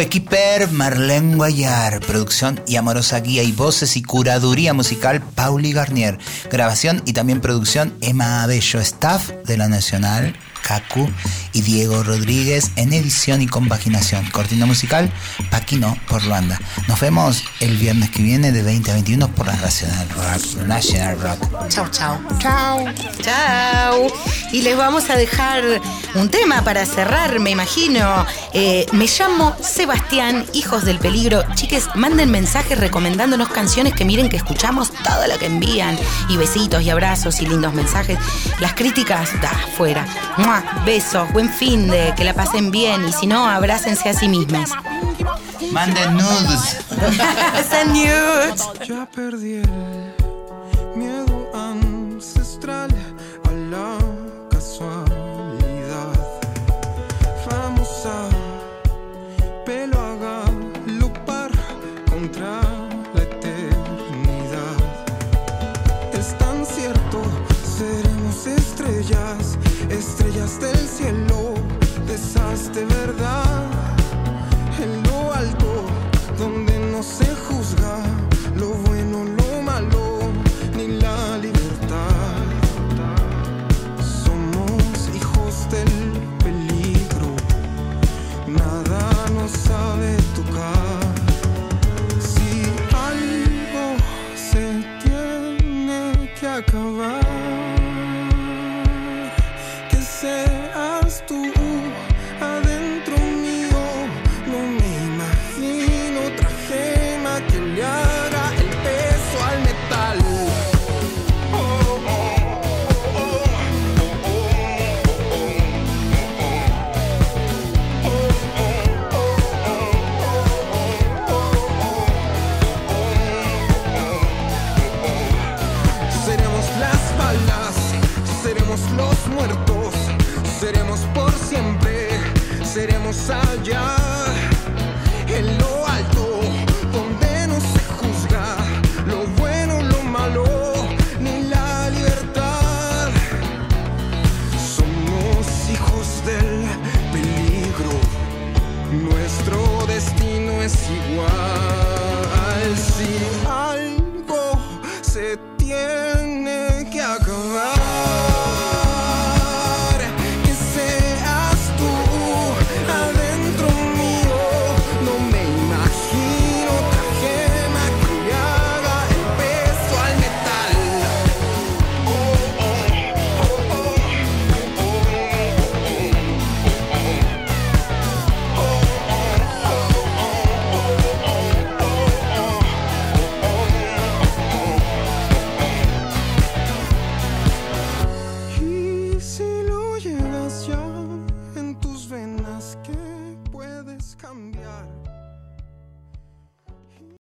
Coequiper 0.01 0.71
Marlene 0.71 1.37
Guayar, 1.37 2.01
producción 2.01 2.59
y 2.67 2.77
amorosa 2.77 3.21
guía 3.21 3.43
y 3.43 3.53
voces 3.53 3.99
y 3.99 4.03
curaduría 4.03 4.73
musical 4.73 5.21
Pauli 5.21 5.75
Garnier, 5.75 6.17
grabación 6.51 7.03
y 7.05 7.13
también 7.13 7.43
producción 7.43 7.93
Emma 8.01 8.43
Abello, 8.43 8.81
staff 8.81 9.31
de 9.45 9.59
la 9.59 9.69
Nacional, 9.69 10.35
Cacu 10.71 11.11
y 11.53 11.63
Diego 11.63 12.05
Rodríguez 12.05 12.71
en 12.77 12.93
edición 12.93 13.43
y 13.43 13.49
compaginación, 13.49 14.25
cortina 14.31 14.67
musical 14.67 15.11
Paquino 15.51 15.97
por 16.09 16.25
Luanda. 16.25 16.61
Nos 16.87 17.01
vemos 17.01 17.43
el 17.59 17.77
viernes 17.77 18.11
que 18.11 18.23
viene 18.23 18.53
de 18.53 18.63
20 18.63 18.89
a 18.93 18.95
21 18.95 19.29
por 19.35 19.49
la 19.49 19.57
Nacional 19.57 20.09
Rock. 20.11 20.67
National 20.69 21.21
Rock. 21.21 21.69
Chau, 21.69 21.89
chau. 21.91 22.21
Chau. 22.39 22.85
Chau. 23.21 24.13
Y 24.53 24.63
les 24.63 24.77
vamos 24.77 25.11
a 25.11 25.17
dejar 25.17 25.65
un 26.15 26.29
tema 26.29 26.63
para 26.63 26.87
cerrar, 26.87 27.41
me 27.41 27.51
imagino. 27.51 28.25
Eh, 28.53 28.87
me 28.93 29.07
llamo 29.07 29.57
Sebastián, 29.61 30.47
Hijos 30.53 30.85
del 30.85 31.01
Peligro. 31.01 31.43
Chiques, 31.57 31.89
manden 31.97 32.31
mensajes 32.31 32.79
recomendándonos 32.79 33.49
canciones 33.49 33.93
que 33.95 34.05
miren 34.05 34.29
que 34.29 34.37
escuchamos 34.37 34.93
todo 34.93 35.27
lo 35.27 35.37
que 35.37 35.47
envían. 35.47 35.99
Y 36.29 36.37
besitos 36.37 36.83
y 36.83 36.91
abrazos 36.91 37.41
y 37.41 37.47
lindos 37.47 37.75
mensajes. 37.75 38.19
Las 38.61 38.75
críticas, 38.75 39.31
da, 39.41 39.51
fuera. 39.77 40.07
¡Mua! 40.37 40.60
Besos, 40.85 41.33
buen 41.33 41.49
fin 41.49 41.89
de, 41.89 42.15
que 42.17 42.25
la 42.25 42.35
pasen 42.35 42.71
bien. 42.71 43.09
Y 43.09 43.13
si 43.13 43.27
no, 43.27 43.49
abrácense 43.49 44.09
a 44.09 44.15
sí 44.15 44.29
mismas. 44.29 44.71
Manden 45.73 46.15
nudes. 46.15 46.79
Send 47.71 47.95
nudes. 47.95 48.69
Ya 48.87 49.07
perdí 49.07 49.63